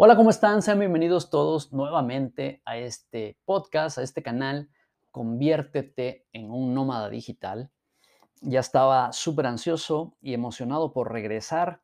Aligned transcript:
Hola, 0.00 0.14
¿cómo 0.14 0.30
están? 0.30 0.62
Sean 0.62 0.78
bienvenidos 0.78 1.28
todos 1.28 1.72
nuevamente 1.72 2.62
a 2.64 2.76
este 2.78 3.36
podcast, 3.44 3.98
a 3.98 4.04
este 4.04 4.22
canal. 4.22 4.70
Conviértete 5.10 6.28
en 6.32 6.52
un 6.52 6.72
nómada 6.72 7.10
digital. 7.10 7.72
Ya 8.40 8.60
estaba 8.60 9.10
súper 9.12 9.46
ansioso 9.46 10.16
y 10.20 10.34
emocionado 10.34 10.92
por 10.92 11.10
regresar 11.10 11.82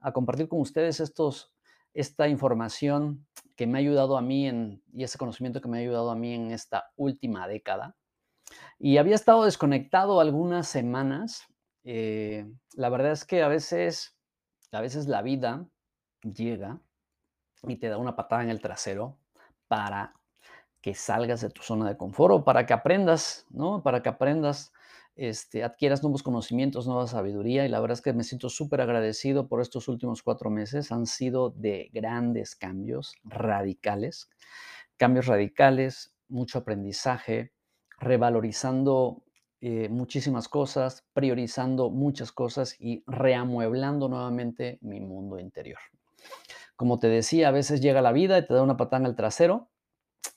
a 0.00 0.12
compartir 0.12 0.46
con 0.46 0.60
ustedes 0.60 1.00
estos, 1.00 1.54
esta 1.94 2.28
información 2.28 3.26
que 3.56 3.66
me 3.66 3.78
ha 3.78 3.80
ayudado 3.80 4.18
a 4.18 4.20
mí 4.20 4.46
en, 4.46 4.82
y 4.92 5.02
ese 5.02 5.16
conocimiento 5.16 5.62
que 5.62 5.68
me 5.68 5.78
ha 5.78 5.80
ayudado 5.80 6.10
a 6.10 6.16
mí 6.16 6.34
en 6.34 6.50
esta 6.50 6.92
última 6.96 7.48
década. 7.48 7.96
Y 8.78 8.98
había 8.98 9.14
estado 9.14 9.46
desconectado 9.46 10.20
algunas 10.20 10.68
semanas. 10.68 11.46
Eh, 11.82 12.46
la 12.74 12.90
verdad 12.90 13.12
es 13.12 13.24
que 13.24 13.42
a 13.42 13.48
veces, 13.48 14.18
a 14.70 14.82
veces 14.82 15.08
la 15.08 15.22
vida 15.22 15.66
llega 16.20 16.82
y 17.68 17.76
te 17.76 17.88
da 17.88 17.98
una 17.98 18.16
patada 18.16 18.42
en 18.42 18.50
el 18.50 18.60
trasero 18.60 19.18
para 19.68 20.14
que 20.80 20.94
salgas 20.94 21.40
de 21.40 21.50
tu 21.50 21.62
zona 21.62 21.88
de 21.88 21.96
confort 21.96 22.34
o 22.34 22.44
para 22.44 22.66
que 22.66 22.74
aprendas, 22.74 23.46
¿no? 23.50 23.82
Para 23.82 24.02
que 24.02 24.10
aprendas, 24.10 24.72
este, 25.16 25.64
adquieras 25.64 26.02
nuevos 26.02 26.22
conocimientos, 26.22 26.86
nueva 26.86 27.06
sabiduría. 27.06 27.64
Y 27.64 27.70
la 27.70 27.80
verdad 27.80 27.94
es 27.94 28.02
que 28.02 28.12
me 28.12 28.22
siento 28.22 28.50
súper 28.50 28.82
agradecido 28.82 29.48
por 29.48 29.62
estos 29.62 29.88
últimos 29.88 30.22
cuatro 30.22 30.50
meses. 30.50 30.92
Han 30.92 31.06
sido 31.06 31.50
de 31.50 31.90
grandes 31.92 32.54
cambios 32.54 33.14
radicales, 33.24 34.28
cambios 34.98 35.26
radicales, 35.26 36.14
mucho 36.28 36.58
aprendizaje, 36.58 37.52
revalorizando 37.98 39.24
eh, 39.62 39.88
muchísimas 39.88 40.48
cosas, 40.48 41.06
priorizando 41.14 41.88
muchas 41.88 42.30
cosas 42.30 42.76
y 42.78 43.02
reamueblando 43.06 44.08
nuevamente 44.10 44.78
mi 44.82 45.00
mundo 45.00 45.38
interior. 45.38 45.78
Como 46.76 46.98
te 46.98 47.08
decía, 47.08 47.48
a 47.48 47.52
veces 47.52 47.80
llega 47.80 48.02
la 48.02 48.12
vida 48.12 48.38
y 48.38 48.46
te 48.46 48.54
da 48.54 48.62
una 48.62 48.76
patada 48.76 49.06
al 49.06 49.16
trasero. 49.16 49.70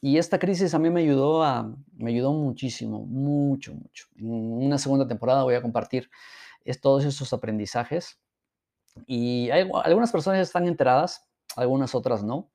Y 0.02 0.18
esta 0.18 0.38
crisis 0.38 0.74
a 0.74 0.80
mí 0.80 0.90
me 0.90 1.02
ayudó, 1.02 1.44
a, 1.44 1.76
me 1.94 2.12
ayudó 2.12 2.34
muchísimo, 2.34 3.06
mucho, 3.06 3.74
mucho. 3.74 4.08
En 4.18 4.32
una 4.32 4.78
segunda 4.78 5.08
temporada 5.08 5.44
voy 5.44 5.56
a 5.56 5.62
compartir 5.62 6.10
todos 6.76 7.06
esos 7.06 7.32
aprendizajes. 7.32 8.20
Y 9.06 9.50
hay, 9.52 9.70
algunas 9.84 10.12
personas 10.12 10.42
están 10.42 10.68
enteradas, 10.68 11.28
algunas 11.56 11.96
otras 11.96 12.24
no, 12.24 12.50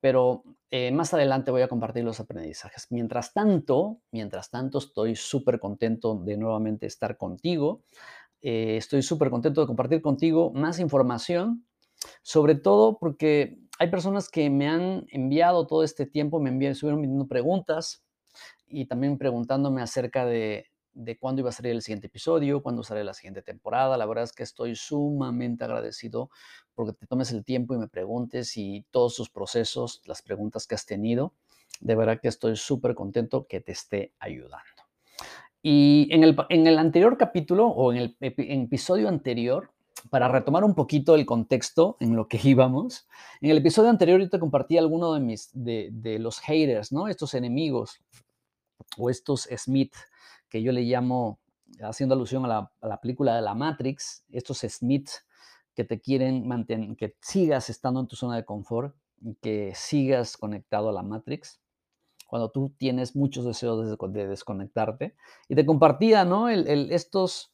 pero 0.00 0.44
eh, 0.70 0.90
más 0.92 1.12
adelante 1.12 1.50
voy 1.50 1.62
a 1.62 1.68
compartir 1.68 2.04
los 2.04 2.20
aprendizajes. 2.20 2.86
Mientras 2.90 3.34
tanto, 3.34 3.98
mientras 4.12 4.50
tanto, 4.50 4.78
estoy 4.78 5.16
súper 5.16 5.58
contento 5.60 6.14
de 6.14 6.36
nuevamente 6.36 6.86
estar 6.86 7.16
contigo. 7.16 7.82
Eh, 8.40 8.76
estoy 8.78 9.02
súper 9.02 9.30
contento 9.30 9.60
de 9.60 9.66
compartir 9.66 10.00
contigo 10.00 10.52
más 10.54 10.78
información 10.78 11.66
sobre 12.22 12.54
todo 12.54 12.98
porque 12.98 13.58
hay 13.78 13.90
personas 13.90 14.28
que 14.28 14.50
me 14.50 14.68
han 14.68 15.06
enviado 15.10 15.66
todo 15.66 15.84
este 15.84 16.06
tiempo, 16.06 16.40
me 16.40 16.50
envían, 16.50 16.72
estuvieron 16.72 17.02
enviando 17.02 17.26
preguntas 17.26 18.04
y 18.66 18.86
también 18.86 19.18
preguntándome 19.18 19.82
acerca 19.82 20.24
de, 20.26 20.66
de 20.92 21.18
cuándo 21.18 21.40
iba 21.40 21.50
a 21.50 21.52
salir 21.52 21.72
el 21.72 21.82
siguiente 21.82 22.08
episodio, 22.08 22.62
cuándo 22.62 22.82
sale 22.82 23.04
la 23.04 23.14
siguiente 23.14 23.42
temporada. 23.42 23.96
La 23.96 24.06
verdad 24.06 24.24
es 24.24 24.32
que 24.32 24.42
estoy 24.42 24.76
sumamente 24.76 25.64
agradecido 25.64 26.30
porque 26.74 26.92
te 26.92 27.06
tomes 27.06 27.32
el 27.32 27.44
tiempo 27.44 27.74
y 27.74 27.78
me 27.78 27.88
preguntes 27.88 28.56
y 28.56 28.84
todos 28.90 29.16
tus 29.16 29.30
procesos, 29.30 30.02
las 30.04 30.22
preguntas 30.22 30.66
que 30.66 30.74
has 30.74 30.86
tenido. 30.86 31.34
De 31.80 31.94
verdad 31.94 32.20
que 32.20 32.28
estoy 32.28 32.56
súper 32.56 32.94
contento 32.94 33.46
que 33.46 33.60
te 33.60 33.72
esté 33.72 34.12
ayudando. 34.18 34.82
Y 35.62 36.08
en 36.10 36.24
el, 36.24 36.36
en 36.48 36.66
el 36.66 36.78
anterior 36.78 37.16
capítulo 37.16 37.66
o 37.68 37.92
en 37.92 37.98
el 37.98 38.16
episodio 38.20 39.08
anterior 39.08 39.72
para 40.08 40.28
retomar 40.28 40.64
un 40.64 40.74
poquito 40.74 41.14
el 41.14 41.26
contexto 41.26 41.96
en 42.00 42.16
lo 42.16 42.28
que 42.28 42.40
íbamos, 42.42 43.06
en 43.40 43.50
el 43.50 43.58
episodio 43.58 43.90
anterior 43.90 44.20
yo 44.20 44.30
te 44.30 44.38
compartí 44.38 44.78
alguno 44.78 45.12
de, 45.12 45.20
mis, 45.20 45.50
de, 45.52 46.18
los 46.18 46.38
haters, 46.40 46.92
¿no? 46.92 47.08
Estos 47.08 47.34
enemigos 47.34 48.00
o 48.96 49.10
estos 49.10 49.48
Smith, 49.56 49.94
que 50.48 50.62
yo 50.62 50.72
le 50.72 50.82
llamo, 50.82 51.38
haciendo 51.82 52.14
alusión 52.14 52.44
a 52.44 52.48
la, 52.48 52.72
a 52.80 52.88
la 52.88 53.00
película 53.00 53.36
de 53.36 53.42
la 53.42 53.54
Matrix, 53.54 54.24
estos 54.30 54.58
Smith 54.58 55.10
que 55.74 55.84
te 55.84 56.00
quieren 56.00 56.48
mantener, 56.48 56.96
que 56.96 57.16
sigas 57.20 57.70
estando 57.70 58.00
en 58.00 58.08
tu 58.08 58.16
zona 58.16 58.36
de 58.36 58.44
confort, 58.44 58.94
que 59.40 59.72
sigas 59.74 60.36
conectado 60.36 60.88
a 60.88 60.92
la 60.92 61.02
Matrix 61.02 61.60
cuando 62.30 62.50
tú 62.50 62.72
tienes 62.78 63.16
muchos 63.16 63.44
deseos 63.44 63.98
de, 63.98 64.28
desconectarte. 64.28 65.16
Y 65.48 65.56
te 65.56 65.66
compartía, 65.66 66.24
¿no? 66.24 66.48
el, 66.48 66.92
estos 66.92 67.49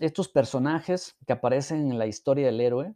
estos 0.00 0.28
personajes 0.28 1.16
que 1.26 1.32
aparecen 1.32 1.90
en 1.90 1.98
la 1.98 2.06
historia 2.06 2.46
del 2.46 2.60
héroe, 2.60 2.94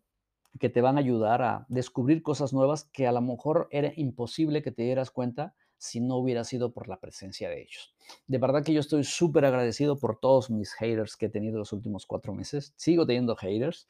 que 0.59 0.69
te 0.69 0.81
van 0.81 0.97
a 0.97 1.01
ayudar 1.01 1.43
a 1.43 1.67
descubrir 1.69 2.23
cosas 2.23 2.53
nuevas 2.53 2.85
que 2.85 3.07
a 3.07 3.13
lo 3.13 3.21
mejor 3.21 3.69
era 3.71 3.93
imposible 3.97 4.63
que 4.63 4.71
te 4.71 4.83
dieras 4.83 5.11
cuenta 5.11 5.55
si 5.77 6.01
no 6.01 6.17
hubiera 6.17 6.45
sido 6.45 6.73
por 6.73 6.89
la 6.89 7.01
presencia 7.01 7.51
de 7.51 7.63
ellos. 7.63 7.95
De 8.27 8.39
verdad 8.39 8.65
que 8.65 8.73
yo 8.73 8.81
estoy 8.81 9.05
súper 9.05 9.45
agradecido 9.45 9.99
por 9.99 10.19
todos 10.19 10.51
mis 10.51 10.73
haters 10.75 11.17
que 11.17 11.27
he 11.27 11.29
tenido 11.29 11.59
los 11.59 11.73
últimos 11.73 12.07
cuatro 12.07 12.33
meses. 12.33 12.73
Sigo 12.77 13.05
teniendo 13.07 13.37
haters. 13.37 13.87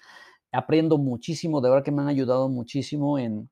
Aprendo 0.50 0.98
muchísimo, 0.98 1.60
de 1.60 1.70
verdad 1.70 1.84
que 1.84 1.92
me 1.92 2.02
han 2.02 2.08
ayudado 2.08 2.48
muchísimo 2.48 3.18
en, 3.18 3.50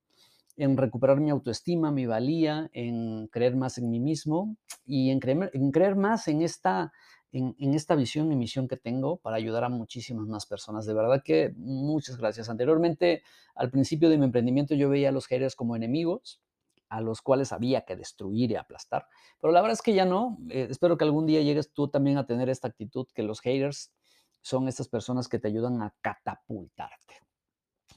en 0.57 0.77
recuperar 0.77 1.21
mi 1.21 1.31
autoestima, 1.31 1.93
mi 1.93 2.07
valía, 2.07 2.71
en 2.73 3.29
creer 3.29 3.57
más 3.57 3.79
en 3.79 3.91
mí 3.91 4.01
mismo 4.01 4.57
y 4.85 5.11
en 5.11 5.21
creer, 5.21 5.51
en 5.53 5.71
creer 5.71 5.97
más 5.97 6.29
en 6.29 6.43
esta, 6.43 6.93
en, 7.33 7.75
esta 7.75 7.95
visión 7.95 8.31
y 8.31 8.37
misión 8.37 8.69
que 8.69 8.77
tengo 8.77 9.17
para 9.17 9.37
ayudar 9.37 9.65
a 9.65 9.69
muchísimas 9.69 10.27
más 10.27 10.47
personas. 10.47 10.87
De 10.87 10.95
verdad 10.95 11.23
que 11.25 11.53
muchas 11.57 12.19
gracias. 12.19 12.49
Anteriormente, 12.49 13.23
al 13.55 13.71
principio 13.71 14.11
de 14.11 14.19
mi 14.19 14.27
emprendimiento, 14.27 14.75
yo 14.75 14.91
veía 14.91 15.09
a 15.09 15.13
los 15.13 15.27
haters 15.27 15.57
como 15.57 15.75
enemigos 15.75 16.41
a 16.89 17.01
los 17.01 17.23
cuales 17.23 17.53
había 17.53 17.87
que 17.87 17.97
destruir 17.97 18.51
y 18.51 18.57
aplastar. 18.57 19.07
Pero 19.41 19.51
la 19.51 19.63
verdad 19.63 19.73
es 19.73 19.83
que 19.83 19.95
ya 19.95 20.05
no. 20.05 20.37
Eh, 20.51 20.67
espero 20.69 20.99
que 20.99 21.05
algún 21.05 21.25
día 21.25 21.41
llegues 21.41 21.73
tú 21.73 21.89
también 21.89 22.19
a 22.19 22.27
tener 22.27 22.51
esta 22.51 22.69
actitud, 22.69 23.07
que 23.15 23.23
los 23.23 23.41
haters 23.41 23.95
son 24.43 24.69
estas 24.69 24.89
personas 24.89 25.27
que 25.27 25.39
te 25.39 25.49
ayudan 25.49 25.81
a 25.81 25.95
catapultarte 26.03 27.15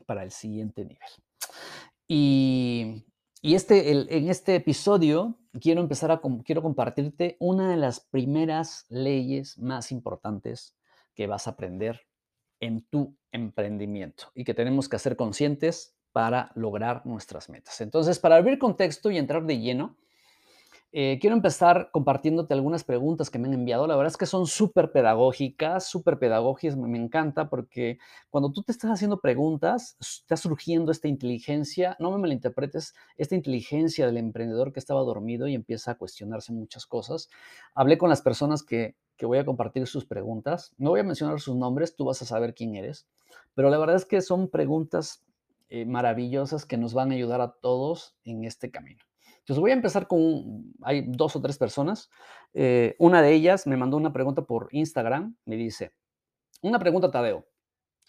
para 0.06 0.23
el 0.23 0.31
siguiente 0.31 0.85
nivel. 0.85 1.09
Y 2.07 3.03
y 3.45 3.53
este, 3.53 3.91
en 3.91 4.28
este 4.28 4.56
episodio 4.56 5.38
quiero 5.61 5.79
empezar 5.79 6.09
a 6.09 6.19
quiero 6.44 6.63
compartirte 6.63 7.38
una 7.39 7.69
de 7.69 7.78
las 7.78 8.00
primeras 8.00 8.88
leyes 8.89 9.59
más 9.59 9.91
importantes 9.91 10.75
que 11.13 11.28
vas 11.28 11.45
a 11.45 11.51
aprender 11.51 12.07
en 12.59 12.81
tu 12.81 13.16
emprendimiento 13.31 14.31
y 14.34 14.45
que 14.45 14.55
tenemos 14.55 14.89
que 14.89 14.95
hacer 14.95 15.16
conscientes 15.16 15.95
para 16.11 16.51
lograr 16.55 17.05
nuestras 17.05 17.47
metas. 17.47 17.81
Entonces, 17.81 18.17
para 18.17 18.38
abrir 18.38 18.57
contexto 18.57 19.11
y 19.11 19.19
entrar 19.19 19.45
de 19.45 19.59
lleno, 19.59 19.95
eh, 20.97 21.19
quiero 21.19 21.35
empezar 21.35 21.89
compartiéndote 21.91 22.53
algunas 22.53 22.85
preguntas 22.85 23.29
que 23.29 23.38
me 23.38 23.50
han 23.50 23.53
enviado. 23.53 23.85
La 23.85 23.97
verdad 23.97 24.13
es 24.13 24.16
que 24.16 24.25
son 24.25 24.47
súper 24.47 24.94
pedagógicas, 24.94 25.89
súper 25.89 26.17
pedagógicas. 26.19 26.78
Me, 26.78 26.97
encanta 26.97 27.50
porque 27.50 27.97
cuando 28.29 28.53
tú 28.53 28.63
te 28.63 28.72
estás 28.72 28.91
haciendo 28.91 29.19
preguntas, 29.19 29.97
está 30.00 30.38
surgiendo 30.38 30.94
esta 30.94 31.09
inteligencia, 31.09 31.97
no 32.00 32.11
me 32.11 32.17
malinterpretes, 32.19 32.95
esta 33.17 33.35
inteligencia 33.35 34.05
del 34.05 34.16
emprendedor 34.16 34.72
que 34.72 34.79
estaba 34.79 35.01
dormido 35.01 35.50
y 35.50 35.55
empieza 35.55 35.91
a 35.91 35.95
cuestionarse 35.95 36.53
muchas 36.53 36.85
cosas. 36.85 37.28
Hablé 37.73 37.97
con 37.97 38.09
las 38.09 38.22
personas 38.22 38.63
que, 38.63 38.95
voy 39.22 39.39
a 39.39 39.45
compartir 39.45 39.88
sus 39.88 40.05
preguntas. 40.05 40.73
No 40.78 40.91
voy 40.91 41.01
a 41.01 41.03
mencionar 41.03 41.41
sus 41.41 41.57
nombres, 41.57 41.97
tú 41.97 42.05
vas 42.05 42.22
a 42.22 42.25
saber 42.25 42.55
quién 42.55 42.73
eres. 42.75 43.05
Pero 43.53 43.69
la 43.69 43.78
verdad 43.78 43.97
es 43.97 44.05
que 44.05 44.22
son 44.22 44.47
preguntas 44.47 45.25
eh, 45.67 45.84
maravillosas 45.84 46.66
que 46.66 46.78
nos 46.78 46.94
van 46.94 47.11
a 47.11 47.16
ayudar 47.16 47.41
a 47.41 47.51
todos 47.51 48.16
en 48.23 48.45
este 48.45 48.72
camino. 48.72 49.03
Entonces 49.45 49.61
voy 49.61 49.69
a 49.69 49.75
empezar 49.75 50.07
con, 50.07 50.73
hay 50.81 51.06
dos 51.07 51.35
o 51.35 51.41
tres 51.41 51.59
personas. 51.59 52.09
Eh, 52.56 52.95
una 52.97 53.22
de 53.22 53.31
ellas 53.31 53.67
me 53.67 53.78
mandó 53.78 53.95
una 53.95 54.11
pregunta 54.11 54.41
por 54.41 54.69
Instagram, 54.72 55.38
me 55.45 55.56
dice, 55.56 55.94
una 56.63 56.79
pregunta 56.79 57.11
Tadeo, 57.11 57.45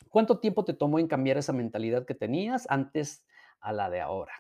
¿cuánto 0.08 0.40
tiempo 0.40 0.64
te 0.64 0.72
tomó 0.72 0.98
en 0.98 1.08
cambiar 1.08 1.36
esa 1.36 1.52
mentalidad 1.52 2.06
que 2.06 2.14
tenías 2.14 2.66
antes 2.70 3.22
a 3.60 3.74
la 3.74 3.90
de 3.90 4.00
ahora? 4.00 4.32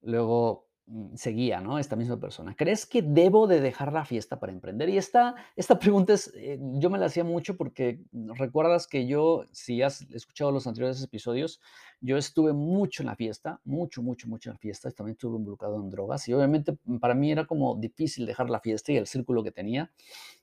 Luego 0.00 0.67
seguía, 1.14 1.60
¿no? 1.60 1.78
Esta 1.78 1.96
misma 1.96 2.18
persona. 2.18 2.54
¿Crees 2.56 2.86
que 2.86 3.02
debo 3.02 3.46
de 3.46 3.60
dejar 3.60 3.92
la 3.92 4.04
fiesta 4.04 4.40
para 4.40 4.52
emprender? 4.52 4.88
Y 4.88 4.96
esta, 4.96 5.34
esta 5.56 5.78
pregunta 5.78 6.14
es, 6.14 6.32
eh, 6.34 6.58
yo 6.74 6.88
me 6.90 6.98
la 6.98 7.06
hacía 7.06 7.24
mucho 7.24 7.56
porque 7.56 8.00
recuerdas 8.12 8.86
que 8.86 9.06
yo, 9.06 9.44
si 9.52 9.82
has 9.82 10.02
escuchado 10.10 10.50
los 10.50 10.66
anteriores 10.66 11.02
episodios, 11.02 11.60
yo 12.00 12.16
estuve 12.16 12.52
mucho 12.52 13.02
en 13.02 13.06
la 13.06 13.16
fiesta, 13.16 13.60
mucho, 13.64 14.02
mucho, 14.02 14.28
mucho 14.28 14.50
en 14.50 14.54
la 14.54 14.58
fiesta, 14.58 14.90
también 14.90 15.12
estuve 15.12 15.36
involucrado 15.36 15.76
en 15.76 15.90
drogas 15.90 16.26
y 16.28 16.32
obviamente 16.32 16.78
mm, 16.84 16.98
para 16.98 17.14
mí 17.14 17.30
era 17.32 17.46
como 17.46 17.76
difícil 17.76 18.24
dejar 18.24 18.48
la 18.48 18.60
fiesta 18.60 18.92
y 18.92 18.96
el 18.96 19.06
círculo 19.06 19.42
que 19.42 19.52
tenía. 19.52 19.90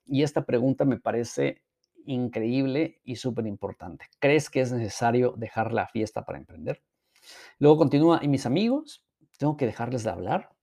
Y 0.05 0.23
esta 0.23 0.45
pregunta 0.45 0.85
me 0.85 0.99
parece 0.99 1.63
increíble 2.05 3.01
y 3.03 3.15
súper 3.15 3.47
importante. 3.47 4.05
¿Crees 4.19 4.49
que 4.49 4.61
es 4.61 4.71
necesario 4.71 5.33
dejar 5.37 5.73
la 5.73 5.87
fiesta 5.87 6.23
para 6.23 6.37
emprender? 6.37 6.83
Luego 7.57 7.77
continúa, 7.77 8.19
¿y 8.21 8.27
mis 8.27 8.45
amigos? 8.45 9.04
Tengo 9.37 9.57
que 9.57 9.65
dejarles 9.65 10.03
de 10.03 10.11
hablar. 10.11 10.55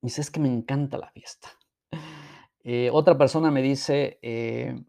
dice, 0.00 0.20
es 0.20 0.30
que 0.30 0.40
me 0.40 0.48
encanta 0.48 0.98
la 0.98 1.10
fiesta. 1.10 1.48
Eh, 2.66 2.88
otra 2.92 3.18
persona 3.18 3.50
me 3.50 3.60
dice, 3.60 4.18
eh, 4.22 4.82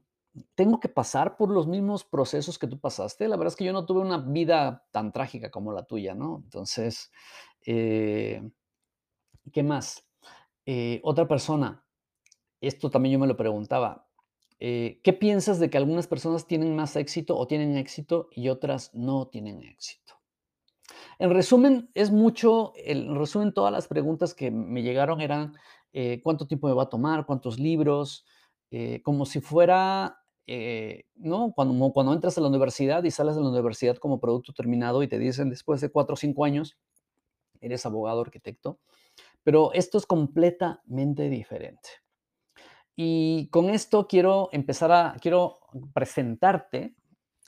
tengo 0.55 0.79
que 0.79 0.87
pasar 0.87 1.35
por 1.35 1.49
los 1.49 1.67
mismos 1.67 2.05
procesos 2.05 2.57
que 2.57 2.67
tú 2.67 2.79
pasaste. 2.79 3.27
La 3.27 3.35
verdad 3.35 3.51
es 3.51 3.57
que 3.57 3.65
yo 3.65 3.73
no 3.73 3.85
tuve 3.85 4.01
una 4.01 4.17
vida 4.17 4.85
tan 4.91 5.11
trágica 5.11 5.51
como 5.51 5.73
la 5.73 5.83
tuya, 5.83 6.15
¿no? 6.15 6.41
Entonces, 6.43 7.11
eh, 7.65 8.49
¿qué 9.51 9.63
más? 9.63 10.07
Otra 11.03 11.27
persona, 11.27 11.85
esto 12.59 12.89
también 12.89 13.13
yo 13.13 13.19
me 13.19 13.27
lo 13.27 13.37
preguntaba, 13.37 14.07
¿qué 14.57 15.17
piensas 15.19 15.59
de 15.59 15.69
que 15.69 15.77
algunas 15.77 16.07
personas 16.07 16.47
tienen 16.47 16.75
más 16.75 16.95
éxito 16.95 17.37
o 17.37 17.45
tienen 17.45 17.77
éxito 17.77 18.29
y 18.31 18.49
otras 18.49 18.95
no 18.95 19.27
tienen 19.27 19.61
éxito? 19.61 20.14
En 21.19 21.31
resumen, 21.31 21.89
es 21.93 22.11
mucho, 22.11 22.73
en 22.75 23.15
resumen, 23.15 23.53
todas 23.53 23.71
las 23.71 23.87
preguntas 23.87 24.33
que 24.33 24.51
me 24.51 24.83
llegaron 24.83 25.21
eran 25.21 25.53
cuánto 26.23 26.45
tiempo 26.45 26.67
me 26.67 26.73
va 26.73 26.83
a 26.83 26.89
tomar, 26.89 27.25
cuántos 27.25 27.57
libros, 27.57 28.25
como 29.03 29.25
si 29.25 29.39
fuera 29.39 30.25
eh, 30.47 31.05
¿no? 31.15 31.53
Cuando, 31.53 31.91
cuando 31.91 32.13
entras 32.13 32.37
a 32.37 32.41
la 32.41 32.49
universidad 32.49 33.03
y 33.03 33.11
sales 33.11 33.35
de 33.35 33.41
la 33.41 33.49
universidad 33.49 33.97
como 33.97 34.19
producto 34.19 34.53
terminado 34.53 35.01
y 35.01 35.07
te 35.07 35.17
dicen 35.17 35.49
después 35.49 35.81
de 35.81 35.89
cuatro 35.89 36.13
o 36.13 36.17
cinco 36.17 36.45
años, 36.45 36.77
eres 37.61 37.85
abogado, 37.85 38.21
arquitecto, 38.21 38.79
pero 39.43 39.73
esto 39.73 39.97
es 39.97 40.05
completamente 40.05 41.29
diferente. 41.29 41.89
Y 42.95 43.49
con 43.49 43.69
esto 43.69 44.07
quiero 44.07 44.49
empezar 44.51 44.91
a, 44.91 45.15
quiero 45.19 45.59
presentarte, 45.93 46.95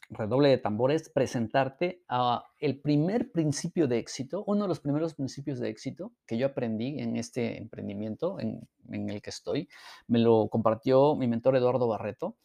redoble 0.10 0.50
de 0.50 0.58
tambores, 0.58 1.10
presentarte 1.10 2.04
a 2.08 2.46
el 2.60 2.80
primer 2.80 3.32
principio 3.32 3.88
de 3.88 4.00
éxito, 4.00 4.44
uno 4.48 4.64
de 4.64 4.68
los 4.70 4.80
primeros 4.80 5.14
principios 5.14 5.60
de 5.60 5.70
éxito 5.70 6.14
que 6.26 6.38
yo 6.38 6.48
aprendí 6.48 7.00
en 7.00 7.18
este 7.18 7.58
emprendimiento 7.58 8.40
en, 8.40 8.68
en 8.90 9.10
el 9.10 9.22
que 9.22 9.30
estoy. 9.30 9.68
Me 10.08 10.20
lo 10.20 10.48
compartió 10.50 11.16
mi 11.16 11.28
mentor 11.28 11.56
Eduardo 11.56 11.88
Barreto 11.88 12.38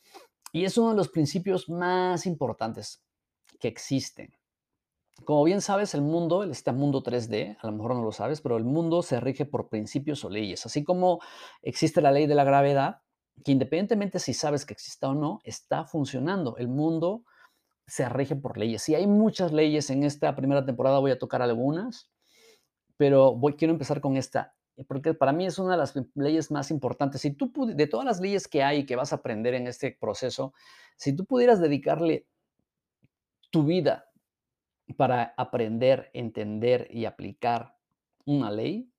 y 0.53 0.65
es 0.65 0.77
uno 0.77 0.91
de 0.91 0.97
los 0.97 1.09
principios 1.09 1.69
más 1.69 2.27
importantes 2.27 3.03
que 3.61 3.69
existen. 3.69 4.35
Como 5.25 5.45
bien 5.45 5.61
sabes, 5.61 5.95
el 5.95 6.03
mundo, 6.03 6.43
este 6.43 6.73
mundo 6.73 7.03
3D, 7.03 7.57
a 7.61 7.67
lo 7.69 7.73
mejor 7.75 7.95
no 7.95 8.03
lo 8.03 8.13
sabes, 8.13 8.41
pero 8.41 8.57
el 8.57 8.65
mundo 8.65 9.03
se 9.03 9.21
rige 9.21 9.47
por 9.47 9.69
principios 9.69 10.25
o 10.25 10.31
leyes. 10.31 10.67
Así 10.67 10.83
como 10.83 11.21
existe 11.63 12.01
la 12.01 12.11
ley 12.11 12.27
de 12.27 12.35
la 12.35 12.45
gravedad, 12.45 13.03
que 13.45 13.53
independientemente 13.53 14.19
si 14.19 14.35
sabes 14.35 14.67
que 14.67 14.75
exista 14.75 15.09
o 15.09 15.15
no, 15.15 15.41
está 15.45 15.85
funcionando. 15.85 16.57
El 16.57 16.69
mundo 16.69 17.25
se 17.87 18.09
rige 18.09 18.37
por 18.37 18.59
leyes. 18.59 18.89
Y 18.89 18.95
hay 18.95 19.07
muchas 19.07 19.53
leyes 19.53 19.91
en 19.91 20.05
esta 20.05 20.35
primera 20.35 20.65
temporada, 20.65 20.99
voy 20.99 21.11
a 21.11 21.19
tocar 21.19 21.43
algunas, 21.43 22.11
pero 22.97 23.35
voy, 23.35 23.55
quiero 23.55 23.73
empezar 23.73 24.01
con 24.01 24.17
esta. 24.17 24.55
Porque 24.89 25.13
para 25.15 25.33
mí 25.33 25.47
es 25.47 25.59
una 25.59 25.73
de 25.73 25.79
las 25.79 25.95
leyes 26.15 26.51
más 26.51 26.71
importantes. 26.71 27.21
Si 27.21 27.33
tú, 27.33 27.53
de 27.67 27.87
todas 27.87 28.07
las 28.07 28.21
leyes 28.21 28.49
que 28.49 28.63
hay 28.63 28.87
que 28.87 28.97
vas 28.97 29.13
a 29.13 29.17
aprender 29.17 29.55
en 29.55 29.67
este 29.67 29.97
proceso, 30.01 30.55
si 30.97 31.15
tú 31.15 31.27
pudieras 31.27 31.61
dedicarle 31.61 32.27
tu 33.51 33.65
vida 33.65 34.11
para 34.97 35.35
aprender, 35.37 36.11
entender 36.15 36.89
y 36.91 37.05
aplicar 37.05 37.77
una 38.25 38.51
ley, 38.51 38.91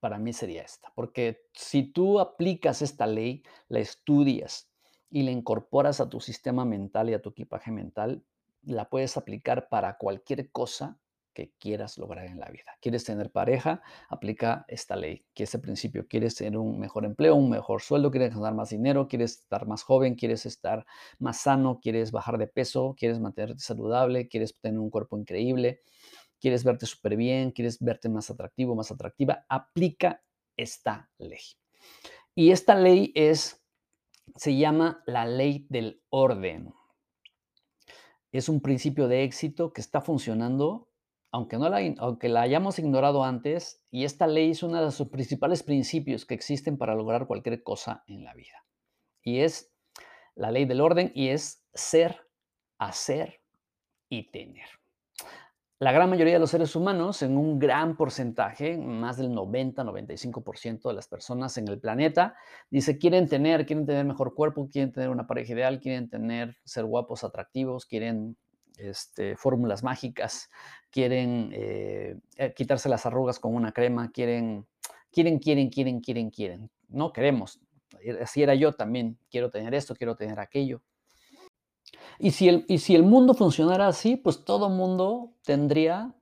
para 0.00 0.18
mí 0.18 0.32
sería 0.32 0.62
esta. 0.62 0.90
Porque 0.94 1.42
si 1.52 1.92
tú 1.92 2.18
aplicas 2.18 2.80
esta 2.80 3.06
ley, 3.06 3.42
la 3.68 3.80
estudias 3.80 4.69
y 5.10 5.22
la 5.22 5.30
incorporas 5.30 6.00
a 6.00 6.08
tu 6.08 6.20
sistema 6.20 6.64
mental 6.64 7.10
y 7.10 7.14
a 7.14 7.22
tu 7.22 7.30
equipaje 7.30 7.70
mental, 7.70 8.24
la 8.62 8.88
puedes 8.88 9.16
aplicar 9.16 9.68
para 9.68 9.96
cualquier 9.96 10.50
cosa 10.50 10.98
que 11.32 11.52
quieras 11.58 11.96
lograr 11.96 12.26
en 12.26 12.40
la 12.40 12.48
vida. 12.48 12.76
¿Quieres 12.80 13.04
tener 13.04 13.30
pareja? 13.30 13.82
Aplica 14.08 14.64
esta 14.68 14.96
ley, 14.96 15.24
que 15.34 15.44
ese 15.44 15.58
principio. 15.58 16.06
¿Quieres 16.08 16.34
tener 16.34 16.58
un 16.58 16.78
mejor 16.78 17.04
empleo, 17.04 17.36
un 17.36 17.50
mejor 17.50 17.82
sueldo? 17.82 18.10
¿Quieres 18.10 18.34
ganar 18.34 18.54
más 18.54 18.70
dinero? 18.70 19.08
¿Quieres 19.08 19.38
estar 19.40 19.66
más 19.66 19.82
joven? 19.82 20.16
¿Quieres 20.16 20.44
estar 20.46 20.84
más 21.18 21.40
sano? 21.40 21.80
¿Quieres 21.80 22.10
bajar 22.10 22.36
de 22.38 22.48
peso? 22.48 22.94
¿Quieres 22.98 23.20
mantenerte 23.20 23.62
saludable? 23.62 24.28
¿Quieres 24.28 24.58
tener 24.60 24.80
un 24.80 24.90
cuerpo 24.90 25.18
increíble? 25.18 25.82
¿Quieres 26.40 26.64
verte 26.64 26.86
súper 26.86 27.16
bien? 27.16 27.52
¿Quieres 27.52 27.78
verte 27.80 28.08
más 28.08 28.30
atractivo, 28.30 28.74
más 28.74 28.90
atractiva? 28.90 29.44
Aplica 29.48 30.22
esta 30.56 31.10
ley. 31.18 31.40
Y 32.34 32.50
esta 32.52 32.74
ley 32.74 33.12
es, 33.14 33.59
se 34.36 34.56
llama 34.56 35.02
la 35.06 35.26
ley 35.26 35.66
del 35.68 36.02
orden. 36.10 36.72
Es 38.32 38.48
un 38.48 38.60
principio 38.60 39.08
de 39.08 39.24
éxito 39.24 39.72
que 39.72 39.80
está 39.80 40.00
funcionando 40.00 40.90
aunque, 41.32 41.58
no 41.58 41.68
la, 41.68 41.78
aunque 41.98 42.28
la 42.28 42.42
hayamos 42.42 42.78
ignorado 42.78 43.24
antes, 43.24 43.84
y 43.90 44.04
esta 44.04 44.26
ley 44.26 44.50
es 44.50 44.62
uno 44.62 44.76
de 44.78 44.82
los 44.82 45.08
principales 45.10 45.62
principios 45.62 46.26
que 46.26 46.34
existen 46.34 46.76
para 46.76 46.94
lograr 46.94 47.26
cualquier 47.26 47.62
cosa 47.62 48.02
en 48.06 48.24
la 48.24 48.34
vida. 48.34 48.64
Y 49.22 49.40
es 49.40 49.72
la 50.34 50.50
ley 50.50 50.64
del 50.64 50.80
orden 50.80 51.12
y 51.14 51.28
es 51.28 51.64
ser, 51.72 52.26
hacer 52.78 53.42
y 54.08 54.30
tener. 54.30 54.79
La 55.82 55.92
gran 55.92 56.10
mayoría 56.10 56.34
de 56.34 56.40
los 56.40 56.50
seres 56.50 56.76
humanos, 56.76 57.22
en 57.22 57.38
un 57.38 57.58
gran 57.58 57.96
porcentaje, 57.96 58.76
más 58.76 59.16
del 59.16 59.30
90-95% 59.30 60.90
de 60.90 60.92
las 60.92 61.08
personas 61.08 61.56
en 61.56 61.68
el 61.68 61.80
planeta, 61.80 62.34
dice, 62.68 62.98
quieren 62.98 63.26
tener, 63.26 63.64
quieren 63.64 63.86
tener 63.86 64.04
mejor 64.04 64.34
cuerpo, 64.34 64.68
quieren 64.70 64.92
tener 64.92 65.08
una 65.08 65.26
pareja 65.26 65.54
ideal, 65.54 65.80
quieren 65.80 66.10
tener, 66.10 66.54
ser 66.64 66.84
guapos, 66.84 67.24
atractivos, 67.24 67.86
quieren 67.86 68.36
este, 68.76 69.36
fórmulas 69.36 69.82
mágicas, 69.82 70.50
quieren 70.90 71.50
eh, 71.54 72.18
eh, 72.36 72.52
quitarse 72.54 72.90
las 72.90 73.06
arrugas 73.06 73.40
con 73.40 73.54
una 73.54 73.72
crema, 73.72 74.10
quieren, 74.10 74.66
quieren, 75.10 75.38
quieren, 75.38 75.70
quieren, 75.70 76.00
quieren, 76.02 76.28
quieren. 76.28 76.70
No 76.88 77.10
queremos. 77.10 77.58
Así 78.20 78.42
era 78.42 78.54
yo 78.54 78.74
también. 78.74 79.16
Quiero 79.30 79.48
tener 79.48 79.74
esto, 79.74 79.96
quiero 79.96 80.14
tener 80.14 80.40
aquello. 80.40 80.82
Y 82.18 82.32
si 82.32 82.48
el, 82.48 82.64
y 82.68 82.78
si 82.78 82.94
el 82.94 83.02
mundo 83.02 83.34
funcionara 83.34 83.88
así, 83.88 84.16
pues 84.16 84.44
todo 84.44 84.68
mundo 84.68 85.34
tendría 85.44 86.14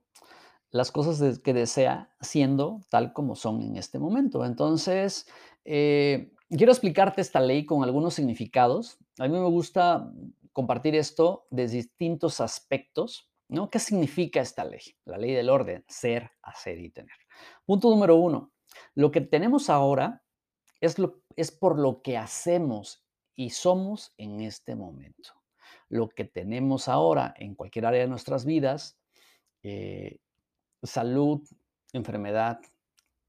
las 0.71 0.91
cosas 0.91 1.39
que 1.39 1.53
desea 1.53 2.13
siendo 2.21 2.81
tal 2.89 3.13
como 3.13 3.35
son 3.35 3.61
en 3.61 3.75
este 3.75 3.99
momento. 3.99 4.45
Entonces, 4.45 5.27
eh, 5.65 6.31
quiero 6.49 6.71
explicarte 6.71 7.21
esta 7.21 7.39
ley 7.39 7.65
con 7.65 7.83
algunos 7.83 8.13
significados. 8.13 8.97
A 9.17 9.27
mí 9.27 9.33
me 9.33 9.49
gusta 9.49 10.11
compartir 10.53 10.95
esto 10.95 11.47
de 11.49 11.67
distintos 11.67 12.39
aspectos. 12.41 13.29
¿no? 13.49 13.69
¿Qué 13.69 13.79
significa 13.79 14.41
esta 14.41 14.63
ley? 14.63 14.81
La 15.05 15.17
ley 15.17 15.33
del 15.33 15.49
orden, 15.49 15.83
ser, 15.87 16.31
hacer 16.43 16.79
y 16.79 16.91
tener. 16.91 17.15
Punto 17.65 17.89
número 17.89 18.15
uno, 18.15 18.53
lo 18.93 19.11
que 19.11 19.21
tenemos 19.21 19.69
ahora 19.69 20.23
es, 20.79 20.99
lo, 20.99 21.21
es 21.35 21.51
por 21.51 21.79
lo 21.79 22.01
que 22.01 22.17
hacemos 22.17 23.05
y 23.35 23.49
somos 23.49 24.13
en 24.17 24.41
este 24.41 24.75
momento. 24.75 25.38
Lo 25.89 26.09
que 26.09 26.23
tenemos 26.23 26.87
ahora 26.87 27.33
en 27.37 27.55
cualquier 27.55 27.85
área 27.85 28.01
de 28.01 28.07
nuestras 28.07 28.45
vidas, 28.45 28.97
eh, 29.63 30.19
salud, 30.83 31.41
enfermedad, 31.91 32.61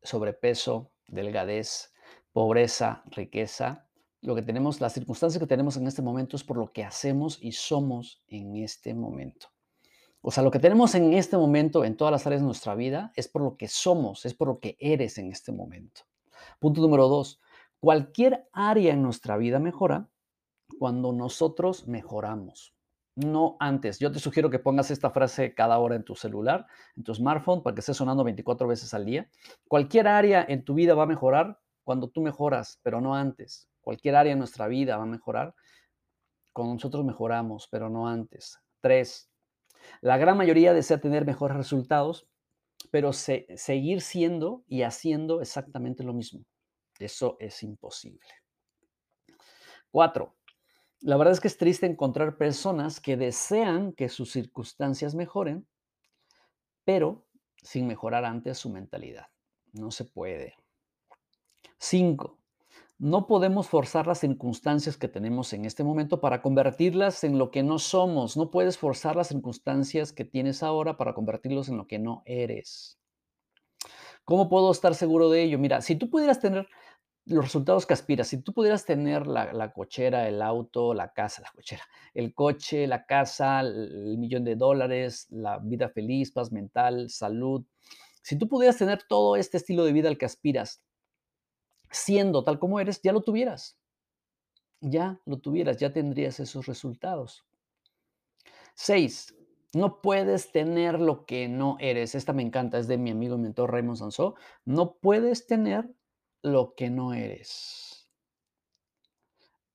sobrepeso, 0.03 0.93
delgadez, 1.09 1.93
pobreza, 2.33 3.03
riqueza, 3.07 3.89
lo 4.23 4.35
que 4.35 4.43
tenemos, 4.43 4.81
las 4.81 4.93
circunstancias 4.93 5.41
que 5.41 5.47
tenemos 5.47 5.79
en 5.79 5.87
este 5.87 6.03
momento 6.03 6.37
es 6.37 6.45
por 6.45 6.59
lo 6.59 6.73
que 6.73 6.85
hacemos 6.85 7.39
y 7.41 7.53
somos 7.53 8.23
en 8.29 8.57
este 8.57 8.93
momento. 8.93 9.49
O 10.21 10.31
sea, 10.31 10.43
lo 10.43 10.51
que 10.51 10.59
tenemos 10.59 10.95
en 10.95 11.15
este 11.15 11.39
momento 11.39 11.85
en 11.85 11.97
todas 11.97 12.13
las 12.13 12.27
áreas 12.27 12.43
de 12.43 12.47
nuestra 12.47 12.75
vida 12.75 13.13
es 13.17 13.29
por 13.29 13.41
lo 13.41 13.57
que 13.57 13.69
somos, 13.69 14.27
es 14.27 14.35
por 14.35 14.49
lo 14.49 14.61
que 14.61 14.77
eres 14.79 15.17
en 15.17 15.33
este 15.33 15.53
momento. 15.53 16.03
Punto 16.59 16.83
número 16.83 17.09
dos, 17.09 17.41
cualquier 17.81 18.47
área 18.53 18.93
en 18.93 19.03
nuestra 19.03 19.39
vida 19.39 19.59
mejora 19.59 20.11
cuando 20.81 21.13
nosotros 21.13 21.87
mejoramos, 21.87 22.75
no 23.15 23.59
antes. 23.61 23.99
Yo 23.99 24.11
te 24.11 24.19
sugiero 24.19 24.49
que 24.49 24.59
pongas 24.59 24.91
esta 24.91 25.11
frase 25.11 25.55
cada 25.55 25.79
hora 25.79 25.97
en 25.97 26.05
tu 26.05 26.15
celular, 26.15 26.67
en 26.97 27.05
tu 27.05 27.15
smartphone, 27.15 27.63
para 27.63 27.75
que 27.75 27.81
esté 27.81 27.93
sonando 27.93 28.25
24 28.25 28.67
veces 28.67 28.95
al 28.95 29.05
día. 29.05 29.29
Cualquier 29.69 30.09
área 30.09 30.43
en 30.49 30.65
tu 30.65 30.73
vida 30.73 30.95
va 30.95 31.03
a 31.03 31.07
mejorar 31.07 31.61
cuando 31.85 32.09
tú 32.09 32.23
mejoras, 32.23 32.81
pero 32.83 33.03
no 33.03 33.15
antes 33.15 33.71
cualquier 33.81 34.17
área 34.17 34.33
de 34.33 34.39
nuestra 34.39 34.69
vida 34.69 34.97
va 34.97 35.03
a 35.03 35.07
mejorar, 35.07 35.55
con 36.53 36.73
nosotros 36.73 37.05
mejoramos, 37.05 37.69
pero 37.71 37.89
no 37.89 38.09
antes. 38.09 38.59
Tres, 38.81 39.31
la 40.01 40.19
gran 40.19 40.37
mayoría 40.37 40.73
desea 40.73 41.01
tener 41.01 41.25
mejores 41.25 41.57
resultados, 41.57 42.29
pero 42.91 43.13
seguir 43.13 44.01
siendo 44.01 44.65
y 44.67 44.83
haciendo 44.83 45.41
exactamente 45.41 46.03
lo 46.03 46.13
mismo. 46.13 46.45
Eso 46.99 47.37
es 47.41 47.63
imposible. 47.63 48.21
Cuatro, 49.91 50.37
la 51.01 51.17
verdad 51.17 51.33
es 51.33 51.41
que 51.41 51.49
es 51.49 51.57
triste 51.57 51.87
encontrar 51.87 52.37
personas 52.37 53.01
que 53.01 53.17
desean 53.17 53.93
que 53.93 54.09
sus 54.09 54.31
circunstancias 54.31 55.15
mejoren, 55.15 55.67
pero 56.85 57.27
sin 57.63 57.87
mejorar 57.87 58.25
antes 58.25 58.59
su 58.59 58.71
mentalidad. 58.71 59.29
No 59.73 59.91
se 59.91 60.05
puede. 60.05 60.55
Cinco, 61.79 62.39
no 62.99 63.27
podemos 63.27 63.67
forzar 63.67 64.07
las 64.07 64.21
circunstancias 64.21 64.99
que 64.99 65.09
tenemos 65.09 65.55
en 65.55 65.65
este 65.65 65.85
momento 65.85 66.21
para 66.21 66.43
convertirlas 66.43 67.25
en 67.25 67.39
lo 67.39 67.51
que 67.51 67.63
no 67.63 67.79
somos. 67.79 68.37
No 68.37 68.51
puedes 68.51 68.77
forzar 68.77 69.17
las 69.17 69.29
circunstancias 69.29 70.13
que 70.13 70.27
tienes 70.27 70.63
ahora 70.63 70.99
para 70.99 71.15
convertirlos 71.15 71.71
en 71.71 71.79
lo 71.79 71.87
que 71.87 71.99
no 71.99 72.23
eres. 72.27 72.99
¿Cómo 74.27 74.51
puedo 74.51 74.71
estar 74.71 74.95
seguro 74.95 75.31
de 75.31 75.43
ello? 75.45 75.59
Mira, 75.59 75.81
si 75.81 75.97
tú 75.97 76.11
pudieras 76.11 76.41
tener 76.41 76.69
los 77.27 77.45
resultados 77.45 77.87
que 77.87 77.95
aspiras. 77.95 78.29
Si 78.29 78.43
tú 78.43 78.53
pudieras 78.53 78.85
tener 78.85 79.27
la, 79.27 79.53
la 79.53 79.73
cochera, 79.73 80.29
el 80.29 80.43
auto, 80.43 80.95
la 80.95 81.13
casa, 81.13 81.43
la 81.43 81.51
cochera, 81.53 81.83
el 82.15 82.35
coche, 82.35 82.87
la 82.87 83.07
casa, 83.07 83.61
el, 83.61 84.19
millón 84.19 84.45
de 84.45 84.57
dólares, 84.57 85.27
la 85.31 85.59
vida 85.59 85.89
feliz, 85.89 86.33
paz 86.33 86.51
mental, 86.53 87.11
salud. 87.11 87.65
Si 88.23 88.37
tú 88.37 88.49
pudieras 88.49 88.79
tener 88.79 89.03
todo 89.09 89.37
este 89.37 89.59
estilo 89.59 89.85
de 89.85 89.93
vida 89.93 90.09
al 90.09 90.19
que 90.19 90.27
aspiras, 90.27 90.83
siendo 91.91 92.45
tal 92.45 92.59
como 92.59 92.81
eres, 92.81 93.01
ya 93.03 93.13
lo 93.13 93.23
tuvieras. 93.23 93.79
Ya 94.81 95.21
lo 95.27 95.39
tuvieras, 95.39 95.77
ya 95.77 95.93
tendrías 95.93 96.41
esos 96.41 96.67
resultados. 96.67 97.45
Seis, 98.75 99.35
no 99.75 100.01
puedes 100.01 100.53
tener 100.53 100.99
lo 100.99 101.27
que 101.27 101.49
no 101.49 101.77
eres. 101.81 102.15
Esta 102.15 102.33
me 102.33 102.43
encanta, 102.43 102.79
es 102.79 102.89
de 102.89 102.99
mi 102.99 103.11
amigo 103.11 103.37
y 103.37 103.41
mentor 103.41 103.71
Raymond 103.73 103.99
Sansó. 103.99 104.35
No 104.65 104.97
puedes 104.97 105.47
tener 105.47 105.95
lo 106.43 106.75
que 106.75 106.91
no 106.91 107.13
eres. 107.13 108.09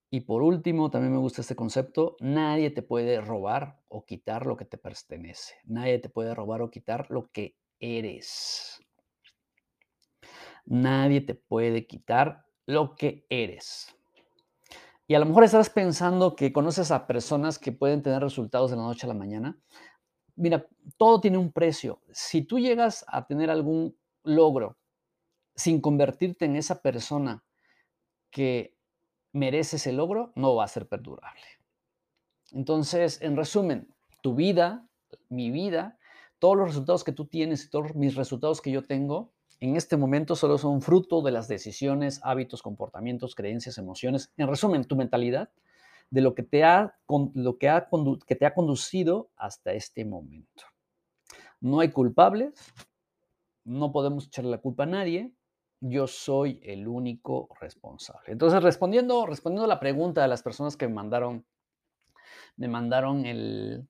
Y 0.10 0.22
por 0.22 0.44
último, 0.44 0.90
también 0.90 1.12
me 1.12 1.20
gusta 1.20 1.42
este 1.42 1.56
concepto, 1.56 2.16
nadie 2.20 2.70
te 2.70 2.82
puede 2.82 3.20
robar 3.20 3.82
o 3.90 4.06
quitar 4.06 4.46
lo 4.46 4.56
que 4.56 4.66
te 4.66 4.78
pertenece. 4.78 5.56
Nadie 5.66 6.00
te 6.00 6.10
puede 6.10 6.34
robar 6.34 6.62
o 6.62 6.72
quitar 6.72 7.08
lo 7.10 7.30
que 7.32 7.58
eres. 7.80 8.80
Nadie 10.66 11.22
te 11.22 11.36
puede 11.36 11.86
quitar 11.86 12.46
lo 12.66 12.96
que 12.96 13.26
eres. 13.30 13.94
Y 15.08 15.16
a 15.16 15.20
lo 15.20 15.26
mejor 15.26 15.44
estás 15.44 15.70
pensando 15.70 16.36
que 16.36 16.54
conoces 16.54 16.92
a 16.92 17.06
personas 17.06 17.60
que 17.60 17.72
pueden 17.72 18.02
tener 18.02 18.22
resultados 18.22 18.72
de 18.72 18.78
la 18.78 18.84
noche 18.84 19.06
a 19.06 19.10
la 19.10 19.14
mañana. 19.14 19.60
Mira, 20.36 20.66
todo 20.98 21.22
tiene 21.22 21.38
un 21.38 21.52
precio. 21.52 22.02
Si 22.12 22.42
tú 22.42 22.58
llegas 22.58 23.06
a 23.08 23.28
tener 23.28 23.50
algún 23.50 23.96
logro 24.24 24.78
sin 25.56 25.82
convertirte 25.82 26.46
en 26.46 26.56
esa 26.56 26.82
persona 26.82 27.44
que 28.30 28.76
merece 29.32 29.78
ese 29.78 29.92
logro, 29.92 30.32
no 30.36 30.56
va 30.56 30.66
a 30.66 30.70
ser 30.70 30.88
perdurable. 30.88 31.42
Entonces, 32.52 33.22
en 33.22 33.36
resumen, 33.36 33.94
tu 34.22 34.36
vida, 34.36 34.88
mi 35.30 35.52
vida, 35.52 35.98
todos 36.40 36.58
los 36.58 36.68
resultados 36.70 37.04
que 37.04 37.12
tú 37.12 37.26
tienes 37.26 37.66
y 37.66 37.70
todos 37.70 37.96
mis 37.96 38.16
resultados 38.16 38.62
que 38.62 38.72
yo 38.72 38.84
tengo, 38.84 39.32
en 39.60 39.76
este 39.76 39.98
momento 39.98 40.36
solo 40.36 40.58
son 40.58 40.82
fruto 40.82 41.22
de 41.22 41.32
las 41.32 41.48
decisiones, 41.48 42.20
hábitos, 42.24 42.62
comportamientos, 42.62 43.36
creencias, 43.36 43.78
emociones. 43.78 44.32
En 44.38 44.48
resumen, 44.48 44.86
tu 44.86 44.96
mentalidad 44.96 45.50
de 46.10 46.22
lo 46.22 46.36
que 46.36 46.44
te 46.44 46.64
ha, 46.64 46.98
lo 47.34 47.58
que 47.58 47.70
ha, 47.70 47.88
que 48.28 48.36
te 48.36 48.46
ha 48.46 48.54
conducido 48.54 49.30
hasta 49.36 49.74
este 49.74 50.06
momento. 50.06 50.64
No 51.62 51.80
hay 51.80 51.90
culpables, 51.90 52.54
no 53.64 53.92
podemos 53.92 54.28
echarle 54.28 54.52
la 54.52 54.60
culpa 54.60 54.84
a 54.84 54.88
nadie, 54.88 55.34
yo 55.90 56.08
soy 56.08 56.60
el 56.64 56.88
único 56.88 57.50
responsable. 57.60 58.32
Entonces, 58.32 58.62
respondiendo, 58.64 59.26
respondiendo 59.26 59.66
a 59.66 59.68
la 59.68 59.80
pregunta 59.80 60.22
de 60.22 60.28
las 60.28 60.44
personas 60.44 60.78
que 60.78 60.88
me 60.88 60.94
mandaron, 60.94 61.46
me 62.58 62.68
mandaron 62.68 63.26
el, 63.26 63.88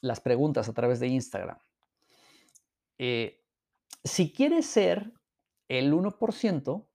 las 0.00 0.20
preguntas 0.20 0.68
a 0.68 0.72
través 0.72 1.00
de 1.00 1.08
Instagram. 1.08 1.58
Eh, 2.98 3.42
si 4.04 4.32
quieres 4.32 4.66
ser 4.66 5.12
el 5.68 5.92
1%, 5.92 6.86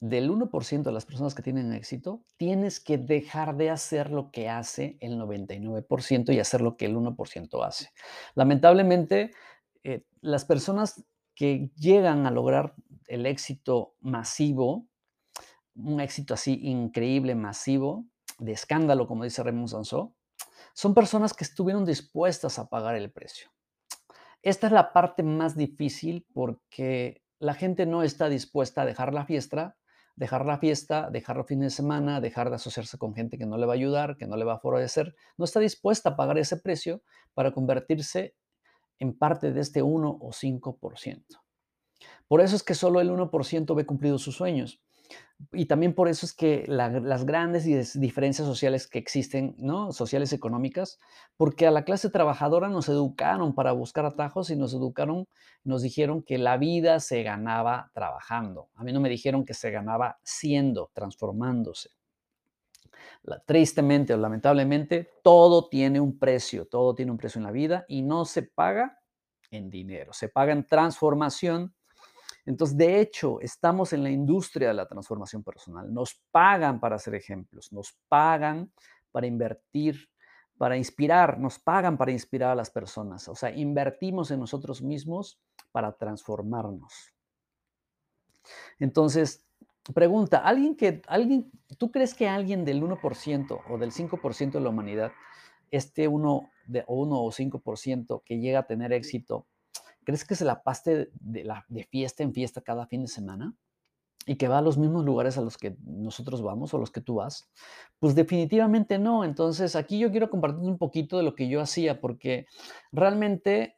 del 0.00 0.30
1% 0.30 0.82
de 0.82 0.92
las 0.92 1.06
personas 1.06 1.34
que 1.34 1.42
tienen 1.42 1.72
éxito, 1.72 2.22
tienes 2.36 2.80
que 2.80 2.98
dejar 2.98 3.56
de 3.56 3.70
hacer 3.70 4.10
lo 4.10 4.30
que 4.30 4.48
hace 4.48 4.98
el 5.00 5.18
99% 5.18 6.34
y 6.34 6.38
hacer 6.38 6.60
lo 6.60 6.76
que 6.76 6.86
el 6.86 6.96
1% 6.96 7.66
hace. 7.66 7.90
Lamentablemente, 8.34 9.30
eh, 9.84 10.04
las 10.20 10.44
personas 10.44 11.04
que 11.34 11.70
llegan 11.76 12.26
a 12.26 12.30
lograr 12.30 12.74
el 13.06 13.26
éxito 13.26 13.94
masivo, 14.00 14.86
un 15.74 16.00
éxito 16.00 16.34
así 16.34 16.58
increíble, 16.62 17.34
masivo, 17.34 18.06
de 18.38 18.52
escándalo, 18.52 19.06
como 19.06 19.24
dice 19.24 19.42
Raymond 19.42 19.68
Sansó, 19.68 20.14
son 20.74 20.94
personas 20.94 21.32
que 21.32 21.44
estuvieron 21.44 21.84
dispuestas 21.84 22.58
a 22.58 22.68
pagar 22.68 22.96
el 22.96 23.10
precio. 23.10 23.50
Esta 24.42 24.66
es 24.66 24.72
la 24.72 24.92
parte 24.92 25.22
más 25.22 25.56
difícil 25.56 26.26
porque 26.32 27.22
la 27.38 27.54
gente 27.54 27.86
no 27.86 28.02
está 28.02 28.28
dispuesta 28.28 28.82
a 28.82 28.86
dejar 28.86 29.12
la 29.12 29.24
fiesta, 29.24 29.76
dejar 30.16 30.46
la 30.46 30.58
fiesta, 30.58 31.10
dejar 31.10 31.36
los 31.36 31.46
fines 31.46 31.72
de 31.72 31.76
semana, 31.76 32.20
dejar 32.20 32.48
de 32.50 32.56
asociarse 32.56 32.98
con 32.98 33.14
gente 33.14 33.38
que 33.38 33.46
no 33.46 33.58
le 33.58 33.66
va 33.66 33.72
a 33.72 33.76
ayudar, 33.76 34.16
que 34.16 34.26
no 34.26 34.36
le 34.36 34.44
va 34.44 34.54
a 34.54 34.58
favorecer. 34.58 35.14
No 35.36 35.44
está 35.44 35.60
dispuesta 35.60 36.10
a 36.10 36.16
pagar 36.16 36.38
ese 36.38 36.56
precio 36.56 37.02
para 37.34 37.52
convertirse 37.52 38.34
en 38.98 39.16
parte 39.16 39.52
de 39.52 39.60
este 39.60 39.82
1 39.82 40.18
o 40.20 40.30
5%. 40.30 41.24
Por 42.28 42.40
eso 42.40 42.56
es 42.56 42.62
que 42.62 42.74
solo 42.74 43.00
el 43.00 43.10
1% 43.10 43.74
ve 43.74 43.86
cumplido 43.86 44.18
sus 44.18 44.36
sueños 44.36 44.80
y 45.52 45.66
también 45.66 45.94
por 45.94 46.08
eso 46.08 46.24
es 46.24 46.32
que 46.32 46.64
las 46.66 47.26
grandes 47.26 47.64
diferencias 48.00 48.46
sociales 48.46 48.86
que 48.86 48.98
existen, 48.98 49.54
¿no? 49.58 49.92
Sociales 49.92 50.32
económicas, 50.32 50.98
porque 51.36 51.66
a 51.66 51.70
la 51.70 51.84
clase 51.84 52.08
trabajadora 52.08 52.68
nos 52.68 52.88
educaron 52.88 53.54
para 53.54 53.72
buscar 53.72 54.06
atajos 54.06 54.50
y 54.50 54.56
nos 54.56 54.72
educaron, 54.72 55.28
nos 55.62 55.82
dijeron 55.82 56.22
que 56.22 56.38
la 56.38 56.56
vida 56.56 57.00
se 57.00 57.22
ganaba 57.22 57.90
trabajando. 57.92 58.70
A 58.74 58.84
mí 58.84 58.92
no 58.92 59.00
me 59.00 59.10
dijeron 59.10 59.44
que 59.44 59.54
se 59.54 59.70
ganaba 59.70 60.18
siendo, 60.22 60.90
transformándose. 60.94 61.90
tristemente 63.44 64.14
o 64.14 64.16
lamentablemente, 64.16 65.10
todo 65.22 65.68
tiene 65.68 66.00
un 66.00 66.18
precio, 66.18 66.66
todo 66.66 66.94
tiene 66.94 67.10
un 67.12 67.18
precio 67.18 67.38
en 67.38 67.44
la 67.44 67.50
vida 67.50 67.84
y 67.88 68.02
no 68.02 68.24
se 68.24 68.42
paga 68.42 69.00
en 69.50 69.68
dinero, 69.68 70.12
se 70.12 70.28
paga 70.28 70.52
en 70.52 70.66
transformación 70.66 71.75
entonces, 72.46 72.76
de 72.76 73.00
hecho, 73.00 73.40
estamos 73.40 73.92
en 73.92 74.04
la 74.04 74.10
industria 74.10 74.68
de 74.68 74.74
la 74.74 74.86
transformación 74.86 75.42
personal. 75.42 75.92
Nos 75.92 76.22
pagan 76.30 76.78
para 76.78 76.94
hacer 76.94 77.16
ejemplos, 77.16 77.72
nos 77.72 77.98
pagan 78.08 78.70
para 79.10 79.26
invertir, 79.26 80.08
para 80.56 80.76
inspirar, 80.76 81.40
nos 81.40 81.58
pagan 81.58 81.98
para 81.98 82.12
inspirar 82.12 82.52
a 82.52 82.54
las 82.54 82.70
personas. 82.70 83.28
O 83.28 83.34
sea, 83.34 83.50
invertimos 83.50 84.30
en 84.30 84.38
nosotros 84.38 84.80
mismos 84.80 85.40
para 85.72 85.92
transformarnos. 85.96 87.12
Entonces, 88.78 89.44
pregunta, 89.92 90.38
¿alguien 90.38 90.76
que, 90.76 91.02
alguien, 91.08 91.50
¿tú 91.78 91.90
crees 91.90 92.14
que 92.14 92.28
alguien 92.28 92.64
del 92.64 92.80
1% 92.80 93.60
o 93.68 93.78
del 93.78 93.90
5% 93.90 94.52
de 94.52 94.60
la 94.60 94.68
humanidad, 94.68 95.10
este 95.72 96.06
1 96.06 96.50
de, 96.68 96.84
o 96.86 97.02
1 97.02 97.24
o 97.24 97.32
5% 97.32 98.22
que 98.24 98.38
llega 98.38 98.60
a 98.60 98.66
tener 98.68 98.92
éxito, 98.92 99.48
¿Crees 100.06 100.24
que 100.24 100.36
se 100.36 100.44
la 100.44 100.62
pase 100.62 101.10
de, 101.12 101.44
la, 101.44 101.66
de 101.68 101.82
fiesta 101.82 102.22
en 102.22 102.32
fiesta 102.32 102.60
cada 102.62 102.86
fin 102.86 103.02
de 103.02 103.08
semana? 103.08 103.56
y 104.28 104.34
que 104.36 104.48
va 104.48 104.58
a 104.58 104.62
los 104.62 104.76
mismos 104.76 105.04
lugares 105.04 105.38
a 105.38 105.40
los 105.40 105.56
que 105.56 105.76
nosotros 105.84 106.42
vamos 106.42 106.74
o 106.74 106.78
los 106.78 106.90
que 106.90 107.00
tú 107.00 107.16
vas? 107.16 107.48
Pues 108.00 108.16
definitivamente 108.16 108.98
no. 108.98 109.24
Entonces 109.24 109.76
aquí 109.76 110.00
yo 110.00 110.10
quiero 110.10 110.30
compartir 110.30 110.68
un 110.68 110.78
poquito 110.78 111.16
de 111.16 111.22
lo 111.22 111.36
que 111.36 111.48
yo 111.48 111.60
hacía, 111.60 112.00
porque 112.00 112.46
realmente 112.90 113.76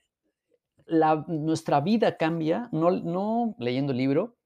la, 0.86 1.24
nuestra 1.28 1.80
vida 1.82 2.16
cambia, 2.16 2.70
no, 2.72 2.90
no 2.90 3.54
leyendo 3.58 3.92
libro, 3.92 4.38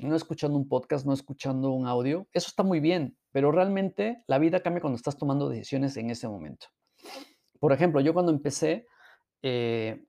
no 0.00 0.14
escuchando 0.14 0.56
un 0.56 0.68
podcast, 0.68 1.04
no 1.04 1.12
escuchando 1.12 1.70
un 1.70 1.86
audio. 1.86 2.28
Eso 2.32 2.46
está 2.46 2.62
muy 2.62 2.78
bien, 2.78 3.16
pero 3.32 3.50
realmente 3.50 4.22
la 4.28 4.38
vida 4.38 4.60
cambia 4.60 4.80
cuando 4.80 4.96
estás 4.96 5.18
tomando 5.18 5.48
decisiones 5.48 5.96
en 5.96 6.10
ese 6.10 6.28
momento. 6.28 6.68
Por 7.58 7.72
ejemplo, 7.72 8.00
yo 8.00 8.14
cuando 8.14 8.30
empecé, 8.32 8.86
eh, 9.42 10.04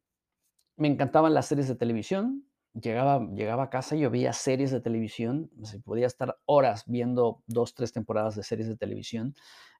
me 0.75 0.87
encantaban 0.87 1.33
las 1.33 1.47
series 1.47 1.67
de 1.67 1.75
televisión. 1.75 2.45
Llegaba, 2.73 3.27
llegaba 3.35 3.63
a 3.63 3.69
casa 3.69 3.95
y 3.95 3.99
yo 3.99 4.09
veía 4.09 4.33
series 4.33 4.71
de 4.71 4.81
televisión. 4.81 5.51
Se 5.63 5.79
podía 5.79 6.07
estar 6.07 6.37
horas 6.45 6.85
viendo 6.87 7.43
dos, 7.45 7.75
tres 7.75 7.93
temporadas 7.93 8.35
de 8.35 8.43
series 8.43 8.67
de 8.67 8.75
televisión. 8.75 9.35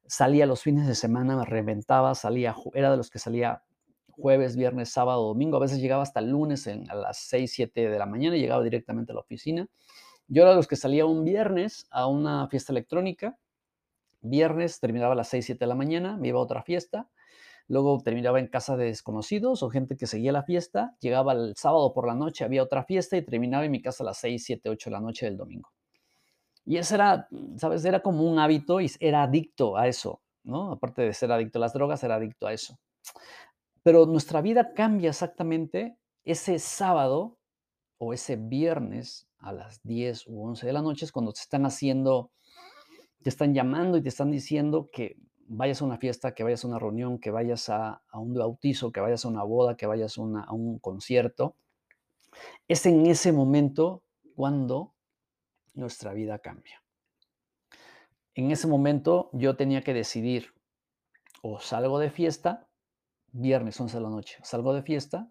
Salía 0.06 0.46
los 0.46 0.62
fines 0.62 0.86
de 0.86 0.96
semana, 0.96 1.38
me 1.38 1.46
reventaba, 1.46 2.14
salía, 2.14 2.56
era 2.74 2.92
de 2.92 2.98
los 2.98 3.10
que 3.10 3.20
salía 3.20 3.64
jueves, 4.12 4.56
viernes, 4.56 4.90
sábado, 4.90 5.24
domingo. 5.24 5.58
A 5.58 5.62
veces 5.62 5.80
llegaba 5.80 6.04
hasta 6.04 6.20
el 6.20 6.30
lunes 6.30 6.68
a 6.68 6.96
las 6.96 7.18
6, 7.18 7.52
7 7.52 7.90
de 7.90 7.98
la 7.98 8.06
mañana 8.06 8.38
y 8.38 8.42
llegaba 8.42 8.64
directamente 8.64 9.12
a 9.12 9.16
la 9.16 9.22
oficina. 9.22 9.68
Yo 10.28 10.44
era 10.44 10.52
de 10.52 10.58
los 10.58 10.68
que 10.68 10.76
salía 10.76 11.06
un 11.06 11.24
viernes 11.24 11.88
a 11.90 12.08
una 12.08 12.48
fiesta 12.48 12.72
electrónica. 12.72 13.38
Viernes 14.22 14.80
terminaba 14.80 15.14
a 15.14 15.16
las 15.16 15.30
6, 15.30 15.46
7 15.46 15.60
de 15.60 15.68
la 15.68 15.76
mañana, 15.76 16.18
me 16.18 16.28
iba 16.28 16.40
a 16.40 16.44
otra 16.44 16.62
fiesta 16.62 17.10
luego 17.68 18.00
terminaba 18.04 18.40
en 18.40 18.48
casa 18.48 18.78
de 18.78 18.86
desconocidos 18.86 19.64
o 19.64 19.70
gente 19.70 19.96
que 19.98 20.08
seguía 20.08 20.32
la 20.32 20.44
fiesta, 20.44 20.96
llegaba 21.00 21.34
el 21.34 21.54
sábado 21.56 21.94
por 21.94 22.08
la 22.08 22.16
noche, 22.16 22.44
había 22.44 22.64
otra 22.64 22.84
fiesta 22.84 23.18
y 23.18 23.26
terminaba 23.26 23.66
en 23.66 23.72
mi 23.72 23.82
casa 23.82 24.04
a 24.04 24.08
las 24.08 24.18
6, 24.18 24.44
7, 24.44 24.70
8 24.70 24.90
de 24.90 24.94
la 24.94 25.02
noche 25.02 25.26
del 25.26 25.38
domingo. 25.38 25.70
Y 26.66 26.78
ese 26.78 26.96
era, 26.96 27.28
¿sabes? 27.58 27.84
Era 27.84 28.02
como 28.02 28.24
un 28.24 28.40
hábito 28.40 28.80
y 28.80 28.90
era 29.00 29.24
adicto 29.24 29.76
a 29.78 29.88
eso, 29.88 30.22
¿no? 30.44 30.72
Aparte 30.72 31.02
de 31.02 31.14
ser 31.14 31.32
adicto 31.32 31.60
a 31.60 31.62
las 31.62 31.74
drogas, 31.74 32.04
era 32.04 32.16
adicto 32.16 32.48
a 32.48 32.54
eso. 32.54 32.80
Pero 33.84 34.06
nuestra 34.06 34.42
vida 34.42 34.74
cambia 34.74 35.10
exactamente 35.10 35.98
ese 36.24 36.60
sábado 36.60 37.38
o 37.98 38.14
ese 38.14 38.38
viernes 38.38 39.28
a 39.40 39.52
las 39.52 39.82
10 39.84 40.28
u 40.28 40.46
11 40.46 40.66
de 40.66 40.74
la 40.74 40.82
noche 40.82 41.06
es 41.06 41.12
cuando 41.12 41.34
te 41.34 41.42
están 41.42 41.66
haciendo, 41.66 42.32
te 43.22 43.30
están 43.30 43.54
llamando 43.54 43.98
y 43.98 44.02
te 44.02 44.10
están 44.10 44.32
diciendo 44.32 44.90
que 44.92 45.18
vayas 45.48 45.82
a 45.82 45.86
una 45.86 45.98
fiesta, 45.98 46.34
que 46.34 46.44
vayas 46.44 46.64
a 46.64 46.68
una 46.68 46.80
reunión, 46.80 47.20
que 47.20 47.32
vayas 47.32 47.70
a, 47.70 48.02
un 48.14 48.34
bautizo, 48.34 48.92
que 48.92 49.00
vayas 49.00 49.26
a 49.26 49.28
una 49.28 49.44
boda, 49.44 49.76
que 49.76 49.86
vayas 49.86 50.18
a, 50.18 50.22
un 50.22 50.80
concierto, 50.80 51.56
es 52.68 52.86
en 52.86 53.06
ese 53.06 53.32
momento 53.32 54.04
cuando 54.36 54.94
nuestra 55.74 56.14
vida 56.14 56.40
cambia. 56.40 56.82
En 58.36 58.52
ese 58.52 58.68
momento 58.68 59.30
yo 59.34 59.56
tenía 59.56 59.82
que 59.82 59.94
decidir 59.94 60.54
o 61.42 61.60
salgo 61.60 62.00
de 62.00 62.10
fiesta, 62.10 62.68
viernes 63.32 63.80
11 63.80 63.98
de 63.98 64.04
la 64.04 64.10
noche, 64.10 64.38
salgo 64.44 64.74
de 64.74 64.82
fiesta 64.82 65.30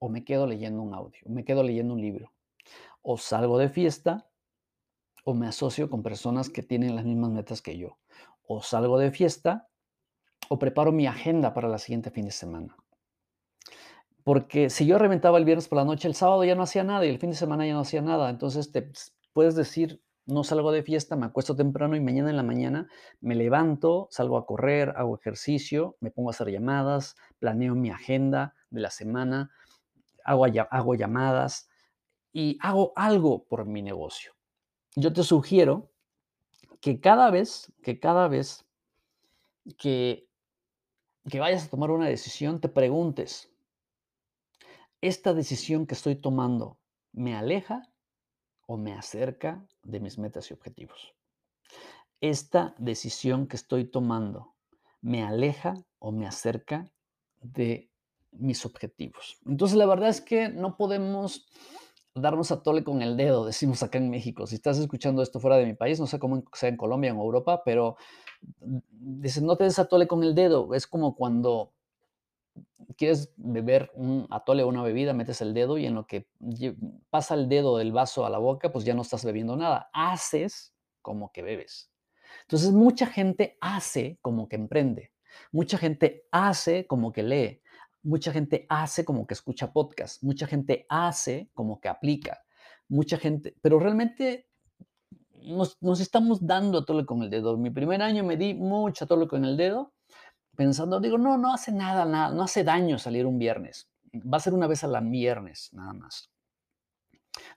o 0.00 0.08
me 0.08 0.24
quedo 0.24 0.46
leyendo 0.46 0.82
un 0.82 0.94
audio, 0.94 1.20
me 1.26 1.44
quedo 1.44 1.62
leyendo 1.62 1.94
un 1.94 2.00
libro. 2.00 2.32
O 3.02 3.16
salgo 3.16 3.58
de 3.58 3.68
fiesta 3.68 4.28
o 5.24 5.34
me 5.34 5.46
asocio 5.46 5.90
con 5.90 6.02
personas 6.02 6.48
que 6.48 6.62
tienen 6.62 6.96
las 6.96 7.04
mismas 7.04 7.30
metas 7.30 7.62
que 7.62 7.76
yo. 7.76 7.98
O 8.48 8.62
salgo 8.62 8.98
de 8.98 9.12
fiesta 9.12 9.68
o 10.48 10.58
preparo 10.58 10.90
mi 10.90 11.06
agenda 11.06 11.52
para 11.52 11.68
la 11.68 11.78
siguiente 11.78 12.10
fin 12.10 12.24
de 12.24 12.32
semana. 12.32 12.76
Porque 14.24 14.70
si 14.70 14.86
yo 14.86 14.98
reventaba 14.98 15.38
el 15.38 15.44
viernes 15.44 15.68
por 15.68 15.76
la 15.76 15.84
noche, 15.84 16.08
el 16.08 16.14
sábado 16.14 16.42
ya 16.44 16.54
no 16.54 16.62
hacía 16.62 16.82
nada 16.82 17.06
y 17.06 17.10
el 17.10 17.18
fin 17.18 17.30
de 17.30 17.36
semana 17.36 17.66
ya 17.66 17.74
no 17.74 17.80
hacía 17.80 18.02
nada. 18.02 18.30
Entonces 18.30 18.72
te 18.72 18.90
puedes 19.32 19.54
decir, 19.54 20.02
no 20.26 20.44
salgo 20.44 20.72
de 20.72 20.82
fiesta, 20.82 21.16
me 21.16 21.26
acuesto 21.26 21.56
temprano 21.56 21.96
y 21.96 22.00
mañana 22.00 22.30
en 22.30 22.36
la 22.36 22.42
mañana 22.42 22.88
me 23.20 23.34
levanto, 23.34 24.08
salgo 24.10 24.36
a 24.36 24.44
correr, 24.44 24.92
hago 24.96 25.16
ejercicio, 25.16 25.96
me 26.00 26.10
pongo 26.10 26.30
a 26.30 26.32
hacer 26.32 26.50
llamadas, 26.50 27.16
planeo 27.38 27.74
mi 27.74 27.90
agenda 27.90 28.54
de 28.70 28.80
la 28.80 28.90
semana, 28.90 29.50
hago, 30.24 30.46
hago 30.70 30.94
llamadas 30.94 31.68
y 32.32 32.58
hago 32.60 32.92
algo 32.96 33.44
por 33.44 33.64
mi 33.66 33.80
negocio. 33.80 34.32
Yo 34.94 35.12
te 35.12 35.22
sugiero 35.22 35.90
que 36.80 37.00
cada 37.00 37.30
vez, 37.30 37.72
que 37.82 37.98
cada 37.98 38.28
vez 38.28 38.64
que, 39.76 40.28
que 41.28 41.40
vayas 41.40 41.66
a 41.66 41.70
tomar 41.70 41.90
una 41.90 42.06
decisión, 42.06 42.60
te 42.60 42.68
preguntes, 42.68 43.50
¿esta 45.00 45.34
decisión 45.34 45.86
que 45.86 45.94
estoy 45.94 46.16
tomando 46.16 46.78
me 47.12 47.36
aleja 47.36 47.82
o 48.66 48.76
me 48.76 48.92
acerca 48.92 49.66
de 49.82 50.00
mis 50.00 50.18
metas 50.18 50.50
y 50.50 50.54
objetivos? 50.54 51.14
¿Esta 52.20 52.74
decisión 52.78 53.46
que 53.46 53.56
estoy 53.56 53.84
tomando 53.84 54.54
me 55.00 55.22
aleja 55.22 55.74
o 55.98 56.10
me 56.12 56.26
acerca 56.26 56.90
de 57.40 57.90
mis 58.32 58.64
objetivos? 58.66 59.38
Entonces, 59.46 59.76
la 59.76 59.86
verdad 59.86 60.08
es 60.08 60.20
que 60.20 60.48
no 60.48 60.76
podemos 60.76 61.46
darnos 62.18 62.50
a 62.52 62.62
tole 62.62 62.84
con 62.84 63.02
el 63.02 63.16
dedo, 63.16 63.46
decimos 63.46 63.82
acá 63.82 63.98
en 63.98 64.10
México. 64.10 64.46
Si 64.46 64.56
estás 64.56 64.78
escuchando 64.78 65.22
esto 65.22 65.40
fuera 65.40 65.56
de 65.56 65.66
mi 65.66 65.74
país, 65.74 66.00
no 66.00 66.06
sé 66.06 66.18
cómo 66.18 66.44
sea 66.52 66.68
en 66.68 66.76
Colombia 66.76 67.10
en 67.10 67.16
Europa, 67.16 67.62
pero 67.64 67.96
dicen, 68.60 69.46
no 69.46 69.56
te 69.56 69.64
des 69.64 69.78
a 69.78 69.86
tole 69.86 70.06
con 70.06 70.22
el 70.22 70.34
dedo. 70.34 70.74
Es 70.74 70.86
como 70.86 71.16
cuando 71.16 71.72
quieres 72.96 73.32
beber 73.36 73.90
un 73.94 74.26
atole 74.30 74.62
o 74.62 74.68
una 74.68 74.82
bebida, 74.82 75.12
metes 75.12 75.40
el 75.40 75.54
dedo 75.54 75.78
y 75.78 75.86
en 75.86 75.94
lo 75.94 76.06
que 76.06 76.28
pasa 77.10 77.34
el 77.34 77.48
dedo 77.48 77.78
del 77.78 77.92
vaso 77.92 78.26
a 78.26 78.30
la 78.30 78.38
boca, 78.38 78.72
pues 78.72 78.84
ya 78.84 78.94
no 78.94 79.02
estás 79.02 79.24
bebiendo 79.24 79.56
nada. 79.56 79.88
Haces 79.92 80.74
como 81.02 81.32
que 81.32 81.42
bebes. 81.42 81.90
Entonces, 82.42 82.72
mucha 82.72 83.06
gente 83.06 83.56
hace 83.60 84.18
como 84.20 84.48
que 84.48 84.56
emprende. 84.56 85.12
Mucha 85.52 85.78
gente 85.78 86.26
hace 86.30 86.86
como 86.86 87.12
que 87.12 87.22
lee 87.22 87.62
mucha 88.02 88.32
gente 88.32 88.66
hace 88.68 89.04
como 89.04 89.26
que 89.26 89.34
escucha 89.34 89.72
podcast, 89.72 90.22
mucha 90.22 90.46
gente 90.46 90.86
hace 90.88 91.50
como 91.54 91.80
que 91.80 91.88
aplica, 91.88 92.44
mucha 92.88 93.18
gente, 93.18 93.56
pero 93.60 93.78
realmente 93.78 94.48
nos, 95.42 95.76
estamos 96.00 96.46
dando 96.46 96.78
a 96.78 96.84
con 97.06 97.22
el 97.22 97.30
dedo. 97.30 97.56
Mi 97.56 97.70
primer 97.70 98.02
año 98.02 98.24
me 98.24 98.36
di 98.36 98.54
mucho 98.54 99.04
a 99.04 99.28
con 99.28 99.44
el 99.44 99.56
dedo, 99.56 99.92
pensando, 100.56 101.00
digo, 101.00 101.18
no, 101.18 101.38
no 101.38 101.54
hace 101.54 101.72
nada, 101.72 102.04
nada, 102.04 102.34
no 102.34 102.42
hace 102.42 102.64
daño 102.64 102.98
salir 102.98 103.26
un 103.26 103.38
viernes. 103.38 103.88
Va 104.14 104.38
a 104.38 104.40
ser 104.40 104.54
una 104.54 104.66
vez 104.66 104.84
a 104.84 104.88
la 104.88 105.00
viernes, 105.00 105.70
nada 105.72 105.92
más 105.92 106.30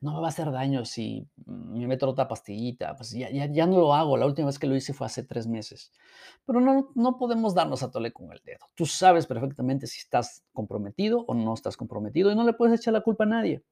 no 0.01 0.13
me 0.13 0.19
va 0.19 0.27
a 0.27 0.29
hacer 0.29 0.51
daño 0.51 0.85
si 0.85 1.27
me 1.45 1.87
meto 1.87 2.09
otra 2.09 2.27
pastillita, 2.27 2.95
pues 2.95 3.11
ya, 3.11 3.29
ya, 3.29 3.65
no 3.65 3.79
lo 3.79 3.93
hago, 3.93 4.17
la 4.17 4.25
última 4.25 4.47
vez 4.47 4.59
que 4.59 4.67
lo 4.67 4.75
hice 4.75 4.93
fue 4.93 5.07
hace 5.07 5.23
tres 5.23 5.47
meses. 5.47 5.91
Pero 6.45 6.61
no, 6.61 6.91
no 6.95 7.17
podemos 7.17 7.53
darnos 7.53 7.83
a 7.83 7.91
tole 7.91 8.11
con 8.11 8.31
el 8.31 8.41
dedo. 8.43 8.65
Tú 8.75 8.85
sabes 8.85 9.27
perfectamente 9.27 9.87
si 9.87 9.99
estás 9.99 10.43
comprometido 10.53 11.25
o 11.27 11.33
no 11.33 11.53
estás 11.53 11.77
comprometido 11.77 12.31
y 12.31 12.35
no 12.35 12.43
le 12.43 12.53
puedes 12.53 12.79
echar 12.79 12.93
la 12.93 13.01
culpa 13.01 13.23
a 13.23 13.27
nadie. 13.27 13.63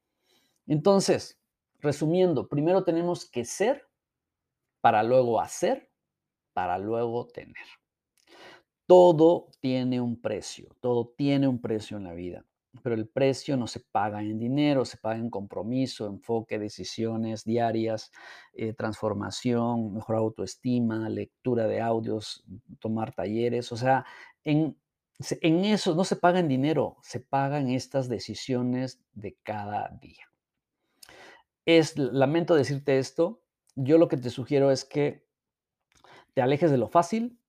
Entonces, 0.68 1.40
resumiendo, 1.80 2.48
primero 2.48 2.84
tenemos 2.84 3.30
que 3.30 3.46
ser 3.46 3.88
para 4.82 5.04
luego 5.04 5.42
hacer, 5.42 5.90
para 6.54 6.78
luego 6.78 7.28
tener. 7.28 7.56
Todo 8.86 9.50
tiene 9.60 10.02
un 10.02 10.20
precio, 10.20 10.76
todo 10.82 11.14
tiene 11.16 11.48
un 11.48 11.62
precio 11.62 11.98
en 11.98 12.06
la 12.06 12.14
vida 12.14 12.46
pero 12.84 12.96
el 12.96 13.08
precio 13.08 13.58
no 13.58 13.68
se 13.68 13.80
paga 13.80 14.22
en 14.22 14.40
dinero, 14.40 14.86
se 14.86 14.98
paga 14.98 15.18
en 15.18 15.30
compromiso, 15.30 16.08
enfoque, 16.08 16.60
decisiones 16.60 17.44
diarias, 17.44 18.12
eh, 18.54 18.74
transformación, 18.74 19.94
mejor 19.94 20.18
autoestima, 20.18 21.10
lectura 21.10 21.68
de 21.68 21.82
audios, 21.82 22.44
tomar 22.80 23.14
talleres, 23.14 23.72
o 23.72 23.78
sea, 23.78 24.06
en, 24.44 24.78
en 25.42 25.66
eso 25.66 25.96
no 25.96 26.04
se 26.04 26.16
paga 26.16 26.40
en 26.40 26.48
dinero, 26.48 26.98
se 27.02 27.20
pagan 27.20 27.70
estas 27.70 28.08
decisiones 28.08 29.02
de 29.14 29.38
cada 29.44 29.90
día. 30.02 30.26
Es, 31.66 31.98
lamento 31.98 32.56
decirte 32.56 33.00
esto, 33.00 33.42
yo 33.76 33.98
lo 33.98 34.08
que 34.08 34.18
te 34.18 34.30
sugiero 34.30 34.72
es 34.72 34.86
que 34.86 35.28
te 36.34 36.42
alejes 36.42 36.72
de 36.72 36.78
lo 36.78 36.88
fácil, 36.88 37.40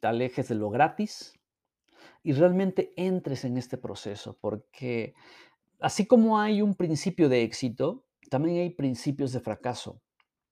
te 0.00 0.06
alejes 0.06 0.48
de 0.48 0.54
lo 0.54 0.70
gratis, 0.70 1.39
y 2.22 2.32
realmente 2.32 2.92
entres 2.96 3.44
en 3.44 3.56
este 3.56 3.78
proceso, 3.78 4.36
porque 4.40 5.14
así 5.80 6.06
como 6.06 6.38
hay 6.38 6.62
un 6.62 6.74
principio 6.74 7.28
de 7.28 7.42
éxito, 7.42 8.04
también 8.28 8.58
hay 8.58 8.70
principios 8.70 9.32
de 9.32 9.40
fracaso. 9.40 10.00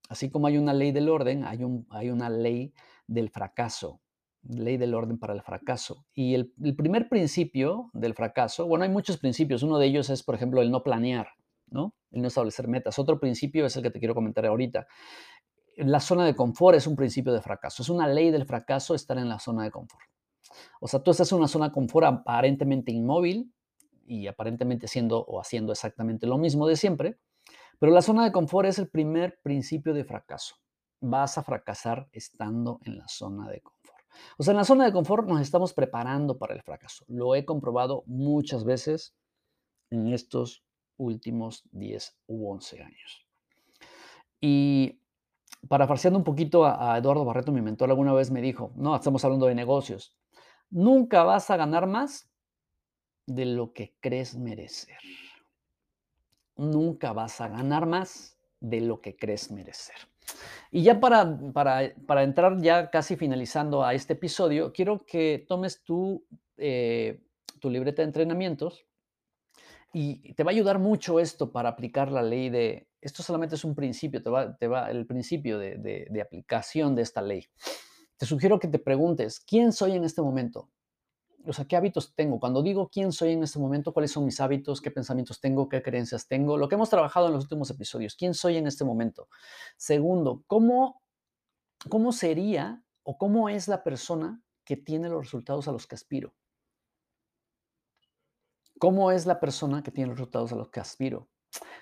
Así 0.09 0.31
como 0.31 0.47
hay 0.47 0.57
una 0.57 0.73
ley 0.73 0.91
del 0.91 1.07
orden, 1.07 1.43
hay, 1.45 1.63
un, 1.63 1.85
hay 1.91 2.09
una 2.09 2.29
ley 2.29 2.73
del 3.07 3.29
fracaso, 3.29 4.01
ley 4.41 4.77
del 4.77 4.95
orden 4.95 5.19
para 5.19 5.33
el 5.33 5.43
fracaso. 5.43 6.05
Y 6.13 6.33
el, 6.33 6.51
el, 6.63 6.75
primer 6.75 7.07
principio 7.09 7.91
del 7.93 8.15
fracaso, 8.15 8.65
bueno, 8.67 8.83
hay 8.83 8.89
muchos 8.89 9.17
principios, 9.17 9.61
uno 9.61 9.77
de 9.77 9.85
ellos 9.85 10.09
es, 10.09 10.23
por 10.23 10.33
ejemplo, 10.33 10.63
el 10.63 10.71
no 10.71 10.83
planear, 10.83 11.27
¿no? 11.67 11.93
El 12.11 12.23
no 12.23 12.27
establecer 12.27 12.67
metas. 12.67 12.97
Otro 12.97 13.19
principio 13.19 13.67
es 13.67 13.77
el 13.77 13.83
que 13.83 13.91
te 13.91 13.99
quiero 13.99 14.15
comentar 14.15 14.45
ahorita. 14.47 14.87
La 15.77 15.99
zona 15.99 16.25
de 16.25 16.35
confort 16.35 16.75
es 16.75 16.87
un 16.87 16.95
principio 16.95 17.31
de 17.31 17.41
fracaso, 17.41 17.83
es 17.83 17.89
una 17.89 18.07
ley 18.07 18.31
del 18.31 18.45
fracaso 18.45 18.95
estar 18.95 19.17
en 19.19 19.29
la 19.29 19.37
zona 19.37 19.63
de 19.63 19.71
confort. 19.71 20.09
O 20.79 20.87
sea, 20.87 21.01
tú 21.01 21.11
estás 21.11 21.31
en 21.31 21.37
una 21.37 21.47
zona 21.47 21.67
de 21.67 21.71
confort 21.73 22.07
aparentemente 22.07 22.91
inmóvil 22.91 23.53
y 24.05 24.27
aparentemente 24.27 24.87
siendo 24.87 25.19
o 25.19 25.39
haciendo 25.39 25.71
exactamente 25.71 26.27
lo 26.27 26.37
mismo 26.37 26.67
de 26.67 26.75
siempre, 26.75 27.19
pero 27.79 27.91
la 27.91 28.01
zona 28.01 28.23
de 28.23 28.31
confort 28.31 28.67
es 28.67 28.79
el 28.79 28.89
primer 28.89 29.39
principio 29.41 29.93
de 29.93 30.03
fracaso. 30.03 30.55
Vas 31.01 31.37
a 31.37 31.43
fracasar 31.43 32.09
estando 32.11 32.79
en 32.83 32.97
la 32.97 33.07
zona 33.07 33.49
de 33.49 33.61
confort. 33.61 33.79
O 34.37 34.43
sea, 34.43 34.51
en 34.51 34.57
la 34.57 34.65
zona 34.65 34.85
de 34.85 34.91
confort 34.91 35.27
nos 35.27 35.41
estamos 35.41 35.73
preparando 35.73 36.37
para 36.37 36.53
el 36.53 36.61
fracaso. 36.61 37.05
Lo 37.07 37.35
he 37.35 37.45
comprobado 37.45 38.03
muchas 38.05 38.65
veces 38.65 39.15
en 39.91 40.11
estos 40.13 40.63
últimos 40.97 41.63
10 41.71 42.17
u 42.27 42.51
11 42.51 42.83
años. 42.83 43.27
Y 44.41 45.01
parafraseando 45.67 46.19
un 46.19 46.23
poquito 46.23 46.65
a, 46.65 46.97
Eduardo 46.97 47.25
Barreto, 47.25 47.51
mi 47.51 47.61
mentor, 47.61 47.89
alguna 47.89 48.13
vez 48.13 48.31
me 48.31 48.41
dijo, 48.41 48.71
no, 48.75 48.95
estamos 48.95 49.23
hablando 49.25 49.47
de 49.47 49.55
negocios, 49.55 50.15
Nunca 50.71 51.23
vas 51.23 51.49
a 51.49 51.57
ganar 51.57 51.87
más 51.87 52.29
de 53.25 53.45
lo 53.45 53.73
que 53.73 53.95
crees 53.99 54.35
merecer. 54.35 54.97
Nunca 56.55 57.13
vas 57.13 57.41
a 57.41 57.47
ganar 57.47 57.85
más 57.85 58.37
de 58.59 58.81
lo 58.81 59.01
que 59.01 59.15
crees 59.15 59.51
merecer. 59.51 59.95
Y 60.71 60.83
ya 60.83 60.99
para, 60.99 61.39
para, 61.53 62.23
entrar 62.23 62.61
ya 62.61 62.89
casi 62.91 63.15
finalizando 63.15 63.83
a 63.83 63.93
este 63.93 64.13
episodio, 64.13 64.71
quiero 64.71 64.99
que 65.05 65.45
tomes 65.47 65.83
tu, 65.83 66.23
eh, 66.57 67.21
tu 67.59 67.69
libreta 67.69 68.01
de 68.01 68.07
entrenamientos 68.07 68.85
y 69.91 70.33
te 70.33 70.43
va 70.43 70.51
a 70.51 70.53
ayudar 70.53 70.77
mucho 70.77 71.19
esto 71.19 71.51
para 71.51 71.69
aplicar 71.69 72.11
la 72.11 72.21
ley 72.21 72.49
de, 72.49 72.87
esto 73.01 73.23
solamente 73.23 73.55
es 73.55 73.63
un 73.63 73.73
principio, 73.73 74.21
te 74.21 74.29
va, 74.29 74.55
te 74.55 74.67
va 74.67 74.91
el 74.91 75.07
principio 75.07 75.57
de, 75.57 75.77
de 75.77 76.21
aplicación 76.21 76.93
de 76.93 77.01
esta 77.01 77.23
ley 77.23 77.47
te 78.19 78.25
sugiero 78.25 78.59
que 78.59 78.67
te 78.67 78.79
preguntes, 78.79 79.39
¿quién 79.39 79.71
soy 79.71 79.93
en 79.93 80.03
este 80.03 80.21
momento? 80.21 80.69
O 81.45 81.53
sea, 81.53 81.63
¿qué 81.63 81.77
hábitos 81.77 82.13
tengo? 82.15 82.37
Cuando 82.37 82.61
digo 82.61 82.89
quién 82.89 83.13
soy 83.13 83.31
en 83.31 83.43
este 83.43 83.59
momento, 83.59 83.93
¿cuáles 83.93 84.11
son 84.11 84.25
mis 84.25 84.41
hábitos? 84.41 84.81
¿Qué 84.81 84.91
pensamientos 84.91 85.39
tengo? 85.39 85.69
¿Qué 85.69 85.81
creencias 85.81 86.27
tengo? 86.27 86.57
Lo 86.57 86.67
que 86.67 86.75
hemos 86.75 86.89
trabajado 86.89 87.27
en 87.27 87.33
los 87.33 87.43
últimos 87.45 87.69
episodios. 87.69 88.15
¿Quién 88.15 88.33
soy 88.33 88.57
en 88.57 88.67
este 88.67 88.83
momento? 88.83 89.29
Segundo, 89.77 90.43
¿cómo, 90.47 91.01
cómo 91.87 92.11
sería 92.11 92.83
o 93.03 93.17
cómo 93.17 93.47
es 93.47 93.69
la 93.69 93.85
persona 93.85 94.43
que 94.65 94.75
tiene 94.75 95.07
los 95.07 95.23
resultados 95.23 95.69
a 95.69 95.71
los 95.71 95.87
que 95.87 95.95
aspiro? 95.95 96.35
¿Cómo 98.79 99.11
es 99.11 99.25
la 99.25 99.39
persona 99.39 99.81
que 99.81 99.91
tiene 99.91 100.09
los 100.09 100.17
resultados 100.17 100.51
a 100.51 100.57
los 100.57 100.69
que 100.69 100.81
aspiro? 100.81 101.29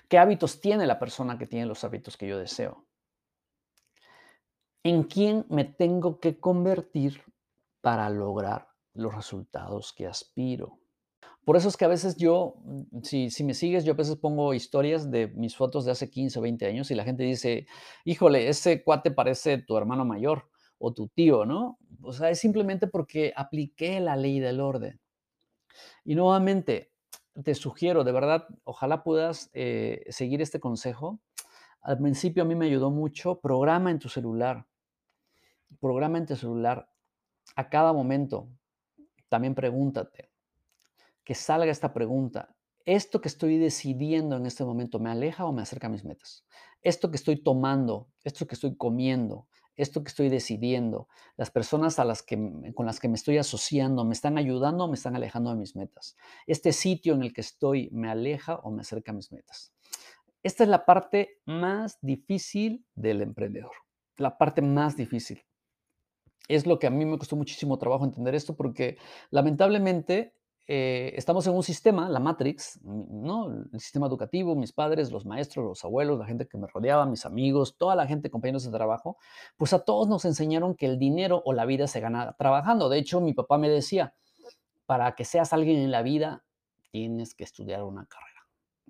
¿Qué 0.08 0.18
hábitos 0.18 0.60
tiene 0.60 0.86
la 0.86 1.00
persona 1.00 1.36
que 1.36 1.48
tiene 1.48 1.66
los 1.66 1.82
hábitos 1.82 2.16
que 2.16 2.28
yo 2.28 2.38
deseo? 2.38 2.87
En 4.82 5.04
quién 5.04 5.46
me 5.48 5.64
tengo 5.64 6.20
que 6.20 6.38
convertir 6.38 7.22
para 7.80 8.10
lograr 8.10 8.68
los 8.94 9.14
resultados 9.14 9.92
que 9.92 10.06
aspiro. 10.06 10.78
Por 11.44 11.56
eso 11.56 11.68
es 11.68 11.78
que 11.78 11.86
a 11.86 11.88
veces 11.88 12.16
yo, 12.16 12.56
mm, 12.62 13.02
si, 13.02 13.30
si 13.30 13.42
me 13.42 13.54
sigues, 13.54 13.84
yo 13.84 13.94
a 13.94 13.96
veces 13.96 14.16
pongo 14.16 14.52
historias 14.52 15.10
de 15.10 15.28
mis 15.28 15.56
fotos 15.56 15.84
de 15.86 15.92
hace 15.92 16.10
15 16.10 16.38
o 16.38 16.42
20 16.42 16.66
años 16.66 16.90
y 16.90 16.94
la 16.94 17.04
gente 17.04 17.22
dice, 17.22 17.66
híjole, 18.04 18.48
ese 18.48 18.84
cuate 18.84 19.10
parece 19.10 19.58
tu 19.58 19.76
hermano 19.78 20.04
mayor 20.04 20.50
o 20.78 20.92
tu 20.92 21.08
tío, 21.08 21.46
¿no? 21.46 21.78
O 22.02 22.12
sea, 22.12 22.30
es 22.30 22.38
simplemente 22.38 22.86
porque 22.86 23.32
apliqué 23.34 23.98
la 24.00 24.16
ley 24.16 24.40
del 24.40 24.60
orden. 24.60 25.00
Y 26.04 26.14
nuevamente, 26.14 26.92
te 27.42 27.54
sugiero, 27.54 28.04
de 28.04 28.12
verdad, 28.12 28.46
ojalá 28.64 29.02
puedas 29.02 29.50
eh, 29.54 30.04
seguir 30.10 30.42
este 30.42 30.60
consejo. 30.60 31.20
Al 31.80 31.98
principio 31.98 32.42
a 32.42 32.46
mí 32.46 32.56
me 32.56 32.66
ayudó 32.66 32.90
mucho, 32.90 33.40
programa 33.40 33.90
en 33.90 33.98
tu 33.98 34.08
celular, 34.08 34.66
programa 35.80 36.18
en 36.18 36.26
tu 36.26 36.36
celular 36.36 36.90
a 37.56 37.68
cada 37.68 37.92
momento. 37.92 38.48
También 39.28 39.54
pregúntate, 39.54 40.30
que 41.24 41.34
salga 41.34 41.70
esta 41.70 41.92
pregunta, 41.92 42.56
¿esto 42.86 43.20
que 43.20 43.28
estoy 43.28 43.58
decidiendo 43.58 44.36
en 44.36 44.46
este 44.46 44.64
momento 44.64 44.98
me 44.98 45.10
aleja 45.10 45.44
o 45.44 45.52
me 45.52 45.62
acerca 45.62 45.88
a 45.88 45.90
mis 45.90 46.04
metas? 46.04 46.46
Esto 46.80 47.10
que 47.10 47.16
estoy 47.16 47.42
tomando, 47.42 48.08
esto 48.24 48.46
que 48.46 48.54
estoy 48.54 48.76
comiendo, 48.76 49.46
esto 49.76 50.02
que 50.02 50.08
estoy 50.08 50.28
decidiendo, 50.28 51.08
las 51.36 51.50
personas 51.50 51.98
a 51.98 52.04
las 52.04 52.22
que, 52.22 52.36
con 52.74 52.86
las 52.86 52.98
que 52.98 53.08
me 53.08 53.14
estoy 53.14 53.38
asociando, 53.38 54.04
¿me 54.04 54.14
están 54.14 54.38
ayudando 54.38 54.84
o 54.84 54.88
me 54.88 54.94
están 54.94 55.16
alejando 55.16 55.50
de 55.50 55.56
mis 55.56 55.76
metas? 55.76 56.16
Este 56.46 56.72
sitio 56.72 57.14
en 57.14 57.22
el 57.22 57.32
que 57.32 57.42
estoy, 57.42 57.88
¿me 57.92 58.10
aleja 58.10 58.56
o 58.56 58.70
me 58.70 58.80
acerca 58.80 59.12
a 59.12 59.14
mis 59.14 59.30
metas? 59.30 59.72
Esta 60.42 60.64
es 60.64 60.68
la 60.68 60.86
parte 60.86 61.40
más 61.46 61.98
difícil 62.00 62.86
del 62.94 63.22
emprendedor, 63.22 63.72
la 64.16 64.38
parte 64.38 64.62
más 64.62 64.96
difícil. 64.96 65.42
Es 66.48 66.66
lo 66.66 66.78
que 66.78 66.86
a 66.86 66.90
mí 66.90 67.04
me 67.04 67.18
costó 67.18 67.36
muchísimo 67.36 67.78
trabajo 67.78 68.04
entender 68.04 68.34
esto 68.34 68.56
porque 68.56 68.96
lamentablemente 69.30 70.34
eh, 70.70 71.14
estamos 71.16 71.46
en 71.46 71.54
un 71.54 71.62
sistema, 71.62 72.10
la 72.10 72.20
Matrix, 72.20 72.78
¿no? 72.82 73.50
El 73.72 73.80
sistema 73.80 74.06
educativo, 74.06 74.54
mis 74.54 74.72
padres, 74.72 75.10
los 75.10 75.24
maestros, 75.24 75.64
los 75.64 75.84
abuelos, 75.84 76.18
la 76.18 76.26
gente 76.26 76.46
que 76.46 76.58
me 76.58 76.66
rodeaba, 76.66 77.06
mis 77.06 77.24
amigos, 77.24 77.76
toda 77.78 77.96
la 77.96 78.06
gente, 78.06 78.30
compañeros 78.30 78.64
de 78.64 78.70
trabajo, 78.70 79.16
pues 79.56 79.72
a 79.72 79.78
todos 79.78 80.08
nos 80.08 80.26
enseñaron 80.26 80.74
que 80.74 80.84
el 80.84 80.98
dinero 80.98 81.42
o 81.46 81.54
la 81.54 81.64
vida 81.64 81.86
se 81.86 82.00
gana 82.00 82.34
trabajando. 82.38 82.90
De 82.90 82.98
hecho, 82.98 83.22
mi 83.22 83.32
papá 83.32 83.56
me 83.56 83.70
decía, 83.70 84.14
para 84.84 85.14
que 85.14 85.24
seas 85.24 85.54
alguien 85.54 85.78
en 85.78 85.90
la 85.90 86.02
vida, 86.02 86.44
tienes 86.90 87.34
que 87.34 87.44
estudiar 87.44 87.82
una 87.82 88.04
carrera. 88.04 88.28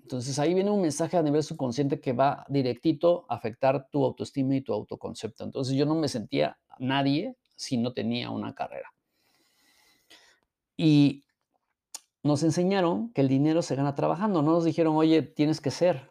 Entonces 0.02 0.38
ahí 0.40 0.54
viene 0.54 0.70
un 0.70 0.80
mensaje 0.80 1.16
a 1.16 1.22
nivel 1.22 1.44
subconsciente 1.44 2.00
que 2.00 2.12
va 2.12 2.44
directito 2.48 3.26
a 3.28 3.36
afectar 3.36 3.88
tu 3.90 4.04
autoestima 4.04 4.56
y 4.56 4.62
tu 4.62 4.72
autoconcepto. 4.72 5.44
Entonces 5.44 5.76
yo 5.76 5.86
no 5.86 5.94
me 5.94 6.08
sentía 6.08 6.58
nadie 6.78 7.36
si 7.58 7.76
no 7.76 7.92
tenía 7.92 8.30
una 8.30 8.54
carrera. 8.54 8.94
Y 10.76 11.24
nos 12.22 12.44
enseñaron 12.44 13.12
que 13.12 13.20
el 13.20 13.28
dinero 13.28 13.62
se 13.62 13.74
gana 13.74 13.96
trabajando. 13.96 14.42
No 14.42 14.52
nos 14.52 14.64
dijeron, 14.64 14.96
oye, 14.96 15.22
tienes 15.22 15.60
que 15.60 15.72
ser. 15.72 16.08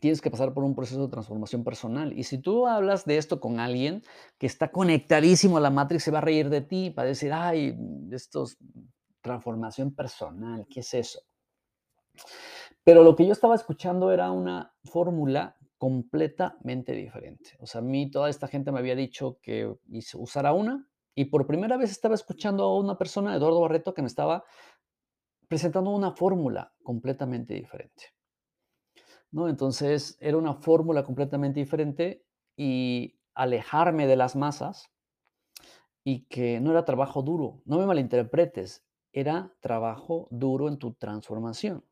Tienes 0.00 0.20
que 0.20 0.30
pasar 0.30 0.52
por 0.52 0.64
un 0.64 0.74
proceso 0.74 1.02
de 1.02 1.12
transformación 1.12 1.62
personal. 1.62 2.12
Y 2.18 2.24
si 2.24 2.38
tú 2.38 2.66
hablas 2.66 3.04
de 3.04 3.16
esto 3.16 3.38
con 3.38 3.60
alguien 3.60 4.02
que 4.38 4.46
está 4.46 4.72
conectadísimo 4.72 5.56
a 5.56 5.60
la 5.60 5.70
Matrix, 5.70 6.02
se 6.02 6.10
va 6.10 6.18
a 6.18 6.22
reír 6.22 6.50
de 6.50 6.62
ti 6.62 6.90
para 6.90 7.08
decir, 7.08 7.32
ay, 7.32 7.78
esto 8.10 8.42
es 8.42 8.58
transformación 9.20 9.94
personal, 9.94 10.66
¿qué 10.68 10.80
es 10.80 10.92
eso? 10.94 11.20
Pero 12.82 13.04
lo 13.04 13.14
que 13.14 13.24
yo 13.24 13.32
estaba 13.32 13.54
escuchando 13.54 14.10
era 14.10 14.32
una 14.32 14.74
fórmula 14.82 15.56
completamente 15.82 16.92
diferente. 16.92 17.56
O 17.58 17.66
sea, 17.66 17.80
a 17.80 17.82
mí 17.82 18.08
toda 18.08 18.30
esta 18.30 18.46
gente 18.46 18.70
me 18.70 18.78
había 18.78 18.94
dicho 18.94 19.40
que 19.42 19.68
usara 20.14 20.52
una 20.52 20.88
y 21.12 21.24
por 21.24 21.44
primera 21.44 21.76
vez 21.76 21.90
estaba 21.90 22.14
escuchando 22.14 22.62
a 22.62 22.78
una 22.78 22.96
persona, 22.96 23.34
Eduardo 23.34 23.60
Barreto, 23.60 23.92
que 23.92 24.00
me 24.00 24.06
estaba 24.06 24.44
presentando 25.48 25.90
una 25.90 26.12
fórmula 26.12 26.72
completamente 26.84 27.54
diferente. 27.54 28.14
¿no? 29.32 29.48
Entonces, 29.48 30.16
era 30.20 30.36
una 30.36 30.54
fórmula 30.54 31.02
completamente 31.02 31.58
diferente 31.58 32.24
y 32.56 33.18
alejarme 33.34 34.06
de 34.06 34.14
las 34.14 34.36
masas 34.36 34.88
y 36.04 36.26
que 36.26 36.60
no 36.60 36.70
era 36.70 36.84
trabajo 36.84 37.22
duro. 37.22 37.60
No 37.64 37.80
me 37.80 37.86
malinterpretes, 37.86 38.86
era 39.12 39.52
trabajo 39.58 40.28
duro 40.30 40.68
en 40.68 40.78
tu 40.78 40.94
transformación. 40.94 41.84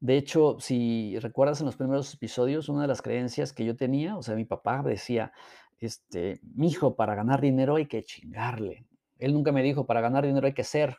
De 0.00 0.16
hecho, 0.16 0.58
si 0.60 1.18
recuerdas 1.18 1.60
en 1.60 1.66
los 1.66 1.76
primeros 1.76 2.14
episodios, 2.14 2.68
una 2.68 2.82
de 2.82 2.88
las 2.88 3.02
creencias 3.02 3.52
que 3.52 3.64
yo 3.64 3.76
tenía, 3.76 4.16
o 4.16 4.22
sea, 4.22 4.36
mi 4.36 4.44
papá 4.44 4.82
decía, 4.82 5.32
este, 5.78 6.40
hijo, 6.58 6.94
para 6.94 7.16
ganar 7.16 7.40
dinero 7.40 7.76
hay 7.76 7.86
que 7.86 8.04
chingarle. 8.04 8.86
Él 9.18 9.32
nunca 9.32 9.50
me 9.50 9.62
dijo, 9.62 9.86
para 9.86 10.00
ganar 10.00 10.24
dinero 10.24 10.46
hay 10.46 10.54
que 10.54 10.62
ser, 10.62 10.98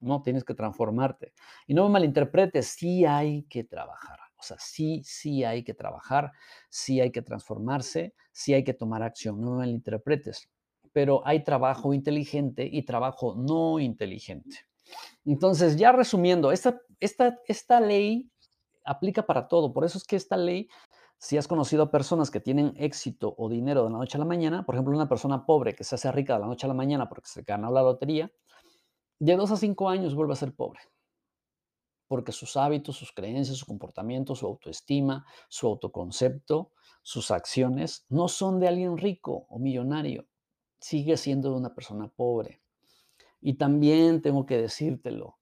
no, 0.00 0.22
tienes 0.22 0.44
que 0.44 0.54
transformarte. 0.54 1.32
Y 1.66 1.72
no 1.72 1.84
me 1.84 1.90
malinterpretes, 1.94 2.66
sí 2.66 3.06
hay 3.06 3.44
que 3.44 3.64
trabajar. 3.64 4.18
O 4.36 4.42
sea, 4.42 4.58
sí, 4.60 5.00
sí 5.04 5.42
hay 5.42 5.64
que 5.64 5.72
trabajar, 5.72 6.32
sí 6.68 7.00
hay 7.00 7.10
que 7.10 7.22
transformarse, 7.22 8.14
sí 8.30 8.52
hay 8.52 8.62
que 8.62 8.74
tomar 8.74 9.02
acción, 9.02 9.40
no 9.40 9.52
me 9.52 9.58
malinterpretes. 9.58 10.50
Pero 10.92 11.26
hay 11.26 11.42
trabajo 11.44 11.94
inteligente 11.94 12.68
y 12.70 12.84
trabajo 12.84 13.34
no 13.36 13.80
inteligente. 13.80 14.66
Entonces, 15.24 15.76
ya 15.76 15.92
resumiendo, 15.92 16.52
esta, 16.52 16.78
esta, 17.00 17.38
esta 17.46 17.80
ley 17.80 18.30
aplica 18.84 19.26
para 19.26 19.48
todo. 19.48 19.72
Por 19.72 19.84
eso 19.84 19.98
es 19.98 20.04
que 20.04 20.16
esta 20.16 20.36
ley 20.36 20.68
si 21.24 21.38
has 21.38 21.48
conocido 21.48 21.84
a 21.84 21.90
personas 21.90 22.30
que 22.30 22.38
tienen 22.38 22.74
éxito 22.76 23.34
o 23.38 23.48
dinero 23.48 23.84
de 23.84 23.90
la 23.90 23.96
noche 23.96 24.18
a 24.18 24.20
la 24.20 24.26
mañana, 24.26 24.66
por 24.66 24.74
ejemplo, 24.74 24.94
una 24.94 25.08
persona 25.08 25.46
pobre 25.46 25.74
que 25.74 25.82
se 25.82 25.94
hace 25.94 26.12
rica 26.12 26.34
de 26.34 26.40
la 26.40 26.46
noche 26.46 26.66
a 26.66 26.68
la 26.68 26.74
mañana 26.74 27.08
porque 27.08 27.28
se 27.28 27.42
ganó 27.42 27.70
la 27.70 27.82
lotería, 27.82 28.30
de 29.18 29.36
dos 29.36 29.50
a 29.50 29.56
cinco 29.56 29.88
años 29.88 30.14
vuelve 30.14 30.34
a 30.34 30.36
ser 30.36 30.54
pobre. 30.54 30.80
Porque 32.08 32.32
sus 32.32 32.58
hábitos, 32.58 32.96
sus 32.96 33.12
creencias, 33.12 33.56
su 33.56 33.64
comportamiento, 33.64 34.34
su 34.34 34.46
autoestima, 34.46 35.24
su 35.48 35.66
autoconcepto, 35.66 36.72
sus 37.02 37.30
acciones 37.30 38.04
no 38.10 38.28
son 38.28 38.60
de 38.60 38.68
alguien 38.68 38.98
rico 38.98 39.46
o 39.48 39.58
millonario. 39.58 40.26
Sigue 40.78 41.16
siendo 41.16 41.50
de 41.50 41.56
una 41.56 41.74
persona 41.74 42.08
pobre. 42.08 42.60
Y 43.40 43.54
también 43.54 44.20
tengo 44.20 44.44
que 44.44 44.58
decírtelo, 44.58 45.38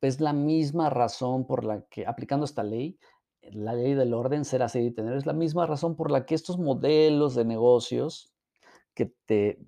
es 0.00 0.20
la 0.20 0.32
misma 0.32 0.90
razón 0.90 1.46
por 1.46 1.64
la 1.64 1.82
que, 1.82 2.06
aplicando 2.06 2.44
esta 2.44 2.62
ley, 2.62 2.98
la 3.42 3.74
ley 3.74 3.94
del 3.94 4.14
orden, 4.14 4.44
ser, 4.44 4.62
así 4.62 4.78
y 4.78 4.90
tener, 4.90 5.14
es 5.16 5.26
la 5.26 5.32
misma 5.32 5.66
razón 5.66 5.96
por 5.96 6.10
la 6.10 6.26
que 6.26 6.34
estos 6.34 6.58
modelos 6.58 7.34
de 7.34 7.44
negocios 7.44 8.32
que 8.94 9.06
te, 9.26 9.58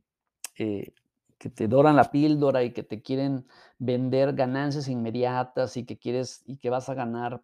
eh, 0.58 0.92
que 1.38 1.50
te 1.50 1.68
doran 1.68 1.96
la 1.96 2.10
píldora 2.10 2.62
y 2.62 2.72
que 2.72 2.82
te 2.82 3.02
quieren 3.02 3.46
vender 3.78 4.34
ganancias 4.34 4.88
inmediatas 4.88 5.76
y 5.76 5.84
que 5.84 5.98
quieres 5.98 6.42
y 6.46 6.58
que 6.58 6.70
vas 6.70 6.88
a 6.88 6.94
ganar 6.94 7.40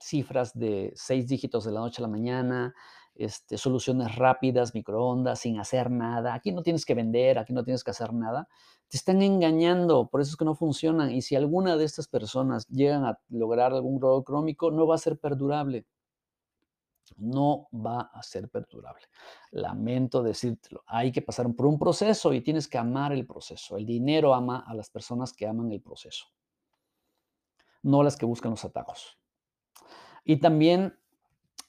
cifras 0.00 0.58
de 0.58 0.92
seis 0.94 1.28
dígitos 1.28 1.64
de 1.64 1.72
la 1.72 1.80
noche 1.80 2.00
a 2.00 2.06
la 2.06 2.08
mañana, 2.08 2.74
este, 3.14 3.58
soluciones 3.58 4.16
rápidas, 4.16 4.74
microondas, 4.74 5.40
sin 5.40 5.58
hacer 5.58 5.90
nada. 5.90 6.34
Aquí 6.34 6.52
no 6.52 6.62
tienes 6.62 6.84
que 6.84 6.94
vender, 6.94 7.38
aquí 7.38 7.52
no 7.52 7.64
tienes 7.64 7.84
que 7.84 7.90
hacer 7.90 8.12
nada. 8.12 8.48
Te 8.88 8.96
están 8.96 9.22
engañando, 9.22 10.08
por 10.08 10.20
eso 10.20 10.32
es 10.32 10.36
que 10.36 10.44
no 10.44 10.54
funcionan. 10.54 11.10
Y 11.10 11.22
si 11.22 11.36
alguna 11.36 11.76
de 11.76 11.84
estas 11.84 12.08
personas 12.08 12.66
llegan 12.68 13.04
a 13.04 13.18
lograr 13.28 13.72
algún 13.72 13.98
grado 13.98 14.20
económico, 14.20 14.70
no 14.70 14.86
va 14.86 14.94
a 14.94 14.98
ser 14.98 15.18
perdurable. 15.18 15.86
No 17.16 17.68
va 17.72 18.10
a 18.12 18.22
ser 18.22 18.48
perdurable. 18.48 19.04
Lamento 19.50 20.22
decírtelo. 20.22 20.82
Hay 20.86 21.12
que 21.12 21.20
pasar 21.20 21.52
por 21.54 21.66
un 21.66 21.78
proceso 21.78 22.32
y 22.32 22.40
tienes 22.40 22.68
que 22.68 22.78
amar 22.78 23.12
el 23.12 23.26
proceso. 23.26 23.76
El 23.76 23.84
dinero 23.84 24.34
ama 24.34 24.64
a 24.66 24.74
las 24.74 24.88
personas 24.88 25.32
que 25.32 25.46
aman 25.46 25.70
el 25.72 25.82
proceso, 25.82 26.26
no 27.82 28.02
las 28.02 28.16
que 28.16 28.24
buscan 28.24 28.52
los 28.52 28.64
atajos. 28.64 29.18
Y 30.24 30.38
también 30.38 30.96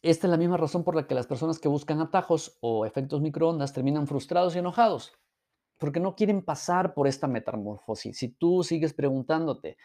esta 0.03 0.27
es 0.27 0.31
la 0.31 0.37
misma 0.37 0.57
razón 0.57 0.83
por 0.83 0.95
la 0.95 1.07
que 1.07 1.15
las 1.15 1.27
personas 1.27 1.59
que 1.59 1.69
buscan 1.69 2.01
atajos 2.01 2.57
o 2.59 2.85
efectos 2.85 3.21
microondas 3.21 3.71
terminan 3.71 4.05
frustrados 4.05 4.53
y 4.53 4.59
enojados, 4.59 5.13
porque 5.77 6.01
no 6.01 6.15
quieren 6.15 6.43
pasar 6.43 6.93
por 6.93 7.07
esta 7.07 7.27
metamorfosis. 7.27 8.17
Si 8.17 8.27
tú 8.27 8.63
sigues 8.63 8.93
preguntándote 8.93 9.77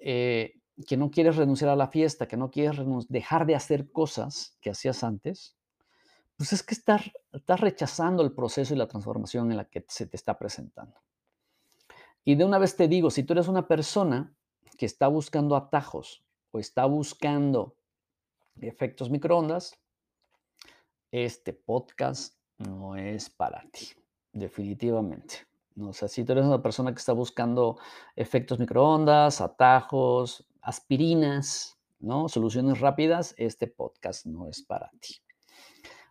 eh, 0.00 0.54
que 0.86 0.96
no 0.96 1.10
quieres 1.10 1.36
renunciar 1.36 1.70
a 1.70 1.76
la 1.76 1.88
fiesta, 1.88 2.26
que 2.26 2.38
no 2.38 2.50
quieres 2.50 2.80
dejar 3.10 3.44
de 3.44 3.54
hacer 3.54 3.92
cosas 3.92 4.56
que 4.62 4.70
hacías 4.70 5.04
antes, 5.04 5.54
pues 6.36 6.54
es 6.54 6.62
que 6.62 6.74
estás, 6.74 7.02
estás 7.32 7.60
rechazando 7.60 8.22
el 8.22 8.32
proceso 8.32 8.72
y 8.72 8.78
la 8.78 8.88
transformación 8.88 9.50
en 9.50 9.58
la 9.58 9.66
que 9.66 9.84
se 9.86 10.06
te 10.06 10.16
está 10.16 10.38
presentando. 10.38 10.98
Y 12.24 12.36
de 12.36 12.44
una 12.46 12.58
vez 12.58 12.74
te 12.74 12.88
digo, 12.88 13.10
si 13.10 13.22
tú 13.22 13.34
eres 13.34 13.48
una 13.48 13.68
persona 13.68 14.34
que 14.78 14.86
está 14.86 15.08
buscando 15.08 15.56
atajos 15.56 16.24
o 16.52 16.58
está 16.58 16.86
buscando 16.86 17.76
efectos 18.60 19.10
microondas, 19.10 19.78
este 21.10 21.52
podcast 21.52 22.38
no 22.58 22.96
es 22.96 23.28
para 23.30 23.62
ti, 23.70 23.88
definitivamente. 24.32 25.46
O 25.80 25.92
sea, 25.92 26.08
si 26.08 26.24
tú 26.24 26.32
eres 26.32 26.44
una 26.44 26.62
persona 26.62 26.92
que 26.92 26.98
está 26.98 27.12
buscando 27.12 27.78
efectos 28.14 28.58
microondas, 28.58 29.40
atajos, 29.40 30.46
aspirinas, 30.60 31.78
¿no? 31.98 32.28
Soluciones 32.28 32.80
rápidas, 32.80 33.34
este 33.38 33.66
podcast 33.66 34.26
no 34.26 34.48
es 34.48 34.62
para 34.62 34.90
ti. 35.00 35.16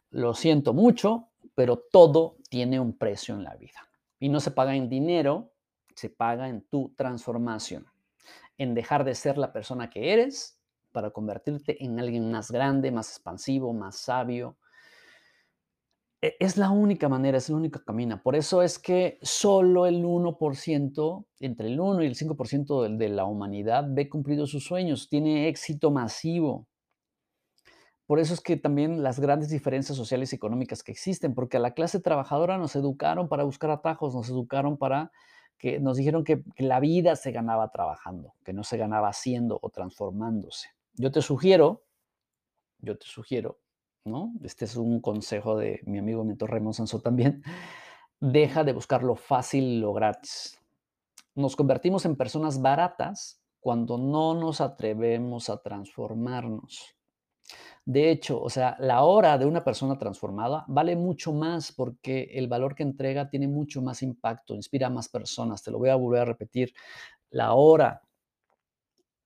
Lo 0.10 0.34
siento 0.34 0.74
mucho, 0.74 1.30
pero 1.54 1.78
todo 1.78 2.38
tiene 2.50 2.80
un 2.80 2.98
precio 2.98 3.36
en 3.36 3.44
la 3.44 3.56
vida. 3.56 3.88
Y 4.20 4.30
no 4.30 4.40
se 4.40 4.52
paga 4.52 4.76
en 4.76 4.90
dinero, 4.90 5.52
se 5.96 6.10
paga 6.10 6.50
en 6.50 6.62
tu 6.64 6.94
transformación. 6.96 7.86
en 8.58 8.76
dejar 8.76 9.04
de 9.04 9.16
ser 9.16 9.40
la 9.40 9.52
persona 9.52 9.90
que 9.90 10.14
eres 10.14 10.61
para 10.92 11.12
convertirte 11.12 11.84
en 11.84 12.00
alguien 12.00 12.32
más 12.32 12.52
grande, 12.52 12.92
más 12.92 13.10
expansivo, 13.10 13.74
más 13.74 13.98
sabio. 13.98 14.58
E, 16.22 16.36
es 16.40 16.58
la 16.58 16.70
única 16.70 17.10
manera, 17.10 17.38
es 17.38 17.50
la 17.50 17.58
única 17.58 17.84
camino. 17.84 18.22
Por 18.22 18.36
eso 18.36 18.62
es 18.62 18.78
que 18.78 19.18
solo 19.22 19.88
el 19.88 20.06
1%, 20.06 21.26
entre 21.40 21.68
el 21.68 21.80
1 21.80 22.04
y 22.04 22.08
el 22.08 22.16
5% 22.16 22.98
de, 22.98 23.10
la 23.10 23.26
humanidad 23.26 23.86
ve 23.90 24.08
cumplido 24.10 24.46
sus 24.46 24.64
sueños, 24.64 25.10
tiene 25.10 25.48
éxito 25.48 25.92
masivo. 25.92 26.68
Por 28.06 28.20
eso 28.20 28.34
es 28.34 28.42
que 28.42 28.58
también 28.58 29.04
las 29.04 29.20
grandes 29.20 29.50
diferencias 29.50 29.98
sociales 29.98 30.34
y 30.34 30.36
económicas 30.36 30.84
que 30.84 30.92
existen, 30.92 31.34
porque 31.34 31.58
a 31.58 31.60
la 31.62 31.74
clase 31.74 32.00
trabajadora 32.00 32.58
nos 32.58 32.76
educaron 32.76 33.30
para 33.30 33.44
buscar 33.44 33.72
atajos, 33.72 34.14
nos 34.14 34.30
educaron 34.30 34.78
para 34.78 35.12
que 35.58 35.80
nos 35.80 35.98
dijeron 35.98 36.24
que 36.24 36.44
la 36.58 36.80
vida 36.80 37.16
se 37.16 37.32
ganaba 37.32 37.70
trabajando, 37.72 38.34
que 38.44 38.52
no 38.54 38.64
se 38.64 38.78
ganaba 38.78 39.10
haciendo 39.10 39.60
o 39.62 39.70
transformándose. 39.70 40.70
Yo 40.94 41.12
te 41.12 41.22
sugiero, 41.22 41.84
yo 42.80 42.98
te 42.98 43.06
sugiero, 43.06 43.60
¿no? 44.06 44.34
Este 44.44 44.66
es 44.66 44.76
un 44.76 45.00
consejo 45.00 45.58
de 45.58 45.82
mi 45.86 46.00
amigo 46.00 46.24
mentor 46.24 46.52
Raymond 46.52 46.76
Sanso 46.76 47.00
también. 47.00 47.44
Deja 48.20 48.64
de 48.64 48.74
buscar 48.74 49.04
lo 49.04 49.16
fácil 49.16 49.64
y 49.64 49.80
lo 49.80 49.94
gratis. 49.94 50.60
Nos 51.34 51.56
convertimos 51.56 52.06
en 52.06 52.18
personas 52.18 52.62
baratas 52.62 53.42
cuando 53.60 53.98
no 53.98 54.34
nos 54.34 54.60
atrevemos 54.60 55.50
a 55.50 55.62
transformarnos. 55.62 56.96
De 57.86 58.12
hecho, 58.12 58.42
o 58.42 58.50
sea, 58.50 58.76
la 58.80 59.04
hora 59.04 59.38
de 59.38 59.46
una 59.46 59.64
persona 59.64 59.98
transformada 59.98 60.66
vale 60.68 60.96
mucho 60.96 61.34
más 61.34 61.72
porque 61.72 62.30
el 62.34 62.48
valor 62.48 62.76
que 62.76 62.84
entrega 62.84 63.30
tiene 63.30 63.48
mucho 63.48 63.82
más 63.82 64.04
impacto, 64.04 64.54
inspira 64.56 64.88
a 64.88 64.92
más 64.92 65.10
personas. 65.10 65.64
Te 65.64 65.72
lo 65.72 65.80
voy 65.80 65.90
a 65.90 65.96
volver 65.96 66.22
a 66.22 66.26
repetir. 66.26 66.74
La 67.30 67.54
hora 67.54 68.02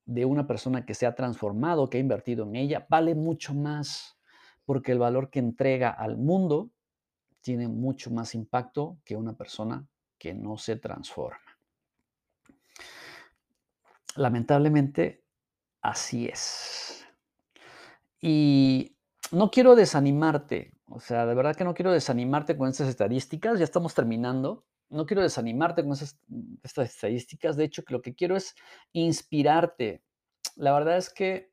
de 0.06 0.24
una 0.24 0.46
persona 0.46 0.86
que 0.86 0.94
se 0.94 1.04
ha 1.04 1.14
transformado, 1.14 1.90
que 1.90 1.98
ha 1.98 2.00
invertido 2.00 2.44
en 2.44 2.56
ella, 2.56 2.86
vale 2.88 3.14
mucho 3.14 3.54
más 3.54 4.18
porque 4.64 4.92
el 4.92 4.98
valor 4.98 5.30
que 5.30 5.38
entrega 5.38 5.90
al 5.90 6.16
mundo 6.16 6.70
tiene 7.40 7.68
mucho 7.68 8.10
más 8.10 8.34
impacto 8.34 8.98
que 9.04 9.16
una 9.16 9.36
persona 9.36 9.86
que 10.18 10.34
no 10.34 10.58
se 10.58 10.76
transforma. 10.76 11.38
Lamentablemente, 14.16 15.22
así 15.80 16.26
es. 16.26 17.06
Y 18.20 18.96
no 19.30 19.50
quiero 19.50 19.76
desanimarte, 19.76 20.72
o 20.88 20.98
sea, 20.98 21.26
de 21.26 21.34
verdad 21.34 21.54
que 21.54 21.64
no 21.64 21.74
quiero 21.74 21.92
desanimarte 21.92 22.56
con 22.56 22.68
estas 22.68 22.88
estadísticas, 22.88 23.58
ya 23.58 23.64
estamos 23.64 23.94
terminando. 23.94 24.65
No 24.88 25.06
quiero 25.06 25.22
desanimarte 25.22 25.82
con 25.82 25.92
estas 25.92 26.90
estadísticas, 26.90 27.56
de 27.56 27.64
hecho, 27.64 27.84
que 27.84 27.94
lo 27.94 28.02
que 28.02 28.14
quiero 28.14 28.36
es 28.36 28.54
inspirarte. 28.92 30.02
La 30.54 30.72
verdad 30.72 30.96
es 30.96 31.10
que 31.10 31.50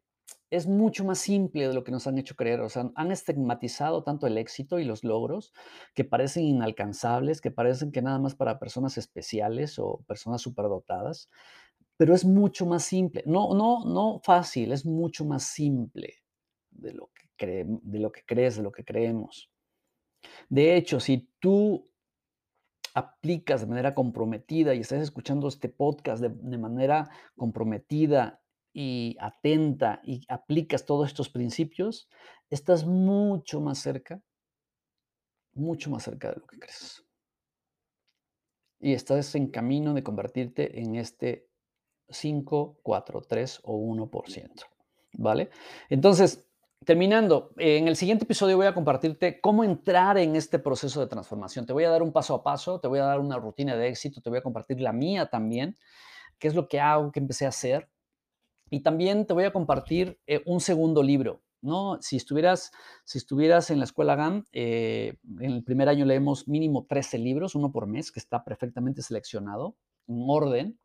es 0.50 0.68
mucho 0.68 1.04
más 1.04 1.18
simple 1.18 1.68
de 1.68 1.74
lo 1.74 1.84
que 1.84 1.92
nos 1.92 2.06
han 2.06 2.18
hecho 2.20 2.36
creer. 2.36 2.62
O 2.62 2.70
sea, 2.70 2.92
han 2.96 3.12
estigmatizado 3.12 4.04
tanto 4.04 4.28
el 4.28 4.38
éxito 4.38 4.78
y 4.78 4.86
los 4.86 5.04
logros 5.04 5.52
que 5.96 6.06
parecen 6.06 6.44
inalcanzables, 6.44 7.42
que 7.42 7.50
parecen 7.52 7.92
que 7.92 8.04
nada 8.04 8.20
más 8.20 8.36
para 8.36 8.60
personas 8.60 8.98
especiales 8.98 9.80
o 9.80 10.04
personas 10.08 10.42
superdotadas. 10.42 11.30
Pero 11.98 12.14
es 12.14 12.24
mucho 12.24 12.66
más 12.68 12.84
simple. 12.84 13.24
No, 13.26 13.54
no, 13.56 13.84
no 13.86 14.20
fácil, 14.24 14.72
es 14.72 14.86
mucho 14.86 15.26
más 15.26 15.44
simple 15.44 16.16
de 16.70 16.94
lo 16.94 17.08
que 17.08 17.30
crees, 17.36 17.68
de 18.56 18.64
lo 18.64 18.72
que 18.72 18.84
creemos. 18.86 19.50
De 20.50 20.76
hecho, 20.76 21.00
si 21.00 21.30
tú 21.40 21.90
aplicas 22.94 23.62
de 23.62 23.68
manera 23.68 23.94
comprometida 23.94 24.76
y 24.76 24.80
estás 24.80 25.02
escuchando 25.02 25.48
este 25.48 25.70
podcast 25.70 26.22
de, 26.22 26.30
de, 26.30 26.58
manera 26.58 27.10
comprometida 27.36 28.42
y 28.74 29.18
atenta 29.20 30.02
y 30.04 30.26
aplicas 30.30 30.86
todos 30.86 31.08
estos 31.08 31.30
principios, 31.30 32.10
estás 32.50 32.86
mucho 32.86 33.62
más 33.62 33.80
cerca, 33.80 34.22
mucho 35.54 35.90
más 35.90 36.04
cerca 36.04 36.30
de 36.30 36.40
lo 36.40 36.48
que 36.48 36.60
crees. 36.60 37.04
Y 38.80 38.94
estás 38.94 39.34
en 39.36 39.48
camino 39.48 39.94
de 39.94 40.04
convertirte 40.04 40.82
en 40.82 40.96
este 40.96 41.48
5, 42.10 42.80
4, 42.84 43.22
3 43.22 43.62
o 43.64 43.78
1%. 43.78 44.66
¿Vale? 45.14 45.50
Entonces, 45.90 46.48
Terminando, 46.86 47.52
en 47.58 47.88
el 47.88 47.96
siguiente 47.96 48.26
episodio 48.26 48.58
voy 48.58 48.66
a 48.66 48.74
compartirte 48.74 49.40
cómo 49.40 49.64
entrar 49.64 50.18
en 50.18 50.36
este 50.36 50.60
proceso 50.60 51.00
de 51.00 51.08
transformación. 51.08 51.66
Te 51.66 51.74
voy 51.74 51.84
a 51.84 51.90
dar 51.90 52.02
un 52.02 52.12
paso 52.12 52.34
a 52.34 52.44
paso, 52.44 52.80
te 52.80 52.88
voy 52.88 53.00
a 53.00 53.06
dar 53.06 53.20
una 53.20 53.38
rutina 53.38 53.76
de 53.76 53.90
éxito, 53.90 54.22
te 54.22 54.30
voy 54.30 54.40
a 54.40 54.44
compartir 54.44 54.82
la 54.82 54.92
mía 54.92 55.28
también, 55.28 55.78
qué 56.40 56.48
es 56.48 56.56
lo 56.56 56.68
que 56.68 56.80
hago, 56.80 57.12
qué 57.12 57.20
empecé 57.20 57.46
a 57.46 57.50
hacer. 57.50 57.90
Y 58.70 58.82
también 58.82 59.26
te 59.28 59.34
voy 59.34 59.44
a 59.44 59.54
compartir 59.54 60.20
eh, 60.26 60.42
un 60.46 60.60
segundo 60.60 61.04
libro. 61.04 61.42
¿no? 61.62 62.00
Si, 62.02 62.18
estuvieras, 62.18 62.72
si 63.06 63.20
estuvieras 63.20 63.70
en 63.70 63.80
la 63.80 63.86
escuela 63.86 64.16
GAM, 64.16 64.46
eh, 64.52 65.18
en 65.40 65.52
el 65.52 65.64
primer 65.64 65.88
año 65.88 66.06
leemos 66.06 66.48
mínimo 66.48 66.86
13 66.90 67.20
libros, 67.20 67.56
uno 67.56 67.72
por 67.72 67.88
mes, 67.88 68.12
que 68.12 68.20
está 68.20 68.44
perfectamente 68.44 69.02
seleccionado, 69.02 69.76
en 70.08 70.26
orden. 70.28 70.80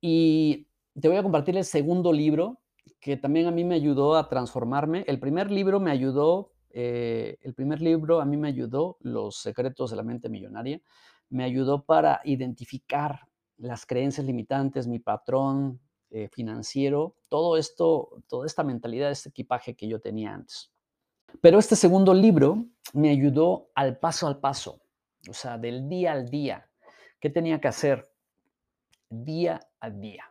Y 0.00 0.66
te 1.00 1.08
voy 1.08 1.18
a 1.18 1.22
compartir 1.22 1.56
el 1.56 1.64
segundo 1.64 2.12
libro 2.12 2.63
que 3.00 3.16
también 3.16 3.46
a 3.46 3.50
mí 3.50 3.64
me 3.64 3.74
ayudó 3.74 4.16
a 4.16 4.28
transformarme. 4.28 5.04
El 5.06 5.20
primer 5.20 5.50
libro 5.50 5.80
me 5.80 5.90
ayudó, 5.90 6.52
eh, 6.70 7.38
el 7.42 7.54
primer 7.54 7.80
libro 7.80 8.20
a 8.20 8.24
mí 8.24 8.36
me 8.36 8.48
ayudó, 8.48 8.96
Los 9.00 9.36
secretos 9.36 9.90
de 9.90 9.96
la 9.96 10.02
mente 10.02 10.28
millonaria, 10.28 10.80
me 11.30 11.44
ayudó 11.44 11.84
para 11.84 12.20
identificar 12.24 13.20
las 13.56 13.86
creencias 13.86 14.26
limitantes, 14.26 14.86
mi 14.86 14.98
patrón 14.98 15.80
eh, 16.10 16.28
financiero, 16.28 17.16
todo 17.28 17.56
esto, 17.56 18.22
toda 18.28 18.46
esta 18.46 18.62
mentalidad, 18.62 19.10
este 19.10 19.30
equipaje 19.30 19.74
que 19.74 19.88
yo 19.88 20.00
tenía 20.00 20.34
antes. 20.34 20.72
Pero 21.40 21.58
este 21.58 21.76
segundo 21.76 22.14
libro 22.14 22.66
me 22.92 23.10
ayudó 23.10 23.70
al 23.74 23.98
paso 23.98 24.26
al 24.26 24.38
paso, 24.38 24.80
o 25.28 25.32
sea, 25.32 25.58
del 25.58 25.88
día 25.88 26.12
al 26.12 26.28
día. 26.28 26.70
¿Qué 27.20 27.30
tenía 27.30 27.60
que 27.60 27.68
hacer? 27.68 28.08
Día 29.08 29.60
a 29.80 29.90
día. 29.90 30.24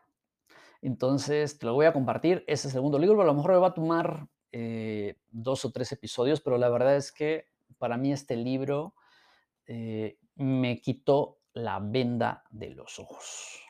Entonces, 0.83 1.57
te 1.57 1.65
lo 1.65 1.73
voy 1.73 1.85
a 1.85 1.93
compartir. 1.93 2.43
Ese 2.45 2.69
segundo 2.69 2.99
libro 2.99 3.21
a 3.21 3.25
lo 3.25 3.33
mejor 3.33 3.51
me 3.51 3.57
va 3.57 3.67
a 3.67 3.73
tomar 3.73 4.27
eh, 4.51 5.15
dos 5.29 5.63
o 5.63 5.71
tres 5.71 5.93
episodios, 5.93 6.41
pero 6.41 6.57
la 6.57 6.67
verdad 6.67 6.97
es 6.97 7.13
que 7.13 7.47
para 7.77 7.97
mí 7.97 8.11
este 8.11 8.35
libro 8.35 8.93
eh, 9.65 10.19
me 10.35 10.81
quitó 10.81 11.39
la 11.53 11.79
venda 11.79 12.43
de 12.49 12.71
los 12.71 12.99
ojos. 12.99 13.61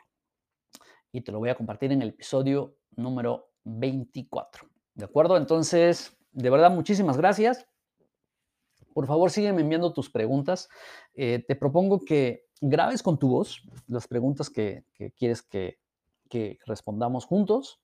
Y 1.12 1.22
te 1.22 1.32
lo 1.32 1.38
voy 1.38 1.50
a 1.50 1.56
compartir 1.56 1.92
en 1.92 2.02
el 2.02 2.10
episodio 2.10 2.78
número 2.96 3.52
24. 3.64 4.68
¿De 4.96 5.06
acuerdo? 5.06 5.38
Entonces, 5.38 6.18
de 6.32 6.50
verdad, 6.50 6.72
muchísimas 6.72 7.16
gracias. 7.16 7.68
Por 8.92 9.06
favor, 9.06 9.30
sígueme 9.30 9.62
enviando 9.62 9.94
tus 9.94 10.10
preguntas. 10.10 10.68
Eh, 11.14 11.46
te 11.48 11.56
propongo 11.56 12.00
que 12.04 12.48
grabes 12.60 13.04
con 13.04 13.20
tu 13.20 13.30
voz 13.30 13.62
las 13.86 14.08
preguntas 14.08 14.50
que 14.50 14.84
quieres 15.16 15.44
que, 15.44 15.83
respondamos 16.66 17.26
juntos 17.26 17.82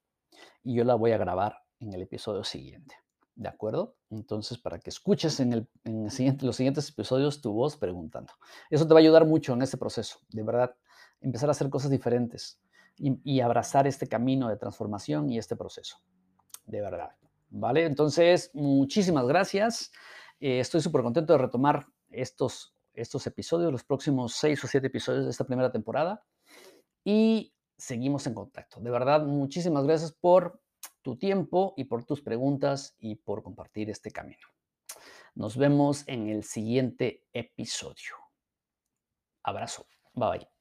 y 0.63 0.75
yo 0.75 0.83
la 0.83 0.95
voy 0.95 1.11
a 1.11 1.17
grabar 1.17 1.57
en 1.79 1.93
el 1.93 2.01
episodio 2.01 2.43
siguiente. 2.43 2.95
¿De 3.35 3.47
acuerdo? 3.47 3.95
Entonces, 4.09 4.57
para 4.57 4.79
que 4.79 4.89
escuches 4.89 5.39
en, 5.39 5.53
el, 5.53 6.11
siguiente, 6.11 6.45
los 6.45 6.57
siguientes 6.57 6.89
episodios 6.89 7.41
tu 7.41 7.53
voz 7.53 7.77
preguntando. 7.77 8.33
Eso 8.69 8.85
te 8.85 8.93
va 8.93 8.99
a 8.99 9.01
ayudar 9.01 9.25
mucho 9.25 9.53
en 9.53 9.61
este 9.61 9.77
proceso, 9.77 10.19
de 10.29 10.43
verdad, 10.43 10.75
empezar 11.21 11.47
a 11.47 11.51
hacer 11.51 11.69
cosas 11.69 11.89
diferentes 11.89 12.61
y, 12.97 13.39
abrazar 13.39 13.87
este 13.87 14.07
camino 14.07 14.49
de 14.49 14.57
transformación 14.57 15.29
y 15.29 15.37
este 15.37 15.55
proceso, 15.55 15.97
de 16.65 16.81
verdad. 16.81 17.11
¿Vale? 17.49 17.85
Entonces, 17.85 18.51
muchísimas 18.53 19.25
gracias. 19.25 19.91
Eh, 20.41 20.59
estoy 20.59 20.81
súper 20.81 21.01
contento 21.01 21.31
de 21.31 21.39
retomar 21.39 21.87
estos, 22.09 22.75
estos 22.93 23.25
episodios, 23.25 23.71
los 23.71 23.85
próximos 23.85 24.33
seis 24.33 24.61
o 24.65 24.67
siete 24.67 24.87
episodios 24.87 25.23
de 25.23 25.31
esta 25.31 25.45
primera 25.45 25.71
temporada. 25.71 26.25
Y 27.05 27.53
seguimos 27.79 28.27
en 28.27 28.33
contacto. 28.33 28.79
De 28.79 28.91
verdad, 28.91 29.25
muchísimas 29.25 29.85
gracias 29.85 30.11
por 30.11 30.61
tu 31.01 31.17
tiempo 31.17 31.73
y 31.77 31.85
por 31.85 32.05
tus 32.05 32.21
preguntas 32.21 32.95
y 32.99 33.15
por 33.15 33.41
compartir 33.41 33.89
este 33.89 34.11
camino. 34.11 34.47
Nos 35.33 35.57
vemos 35.57 36.03
en 36.07 36.29
el 36.29 36.43
siguiente 36.43 37.25
episodio. 37.33 38.15
Abrazo. 39.43 39.87
Bye 40.13 40.29
bye. 40.29 40.58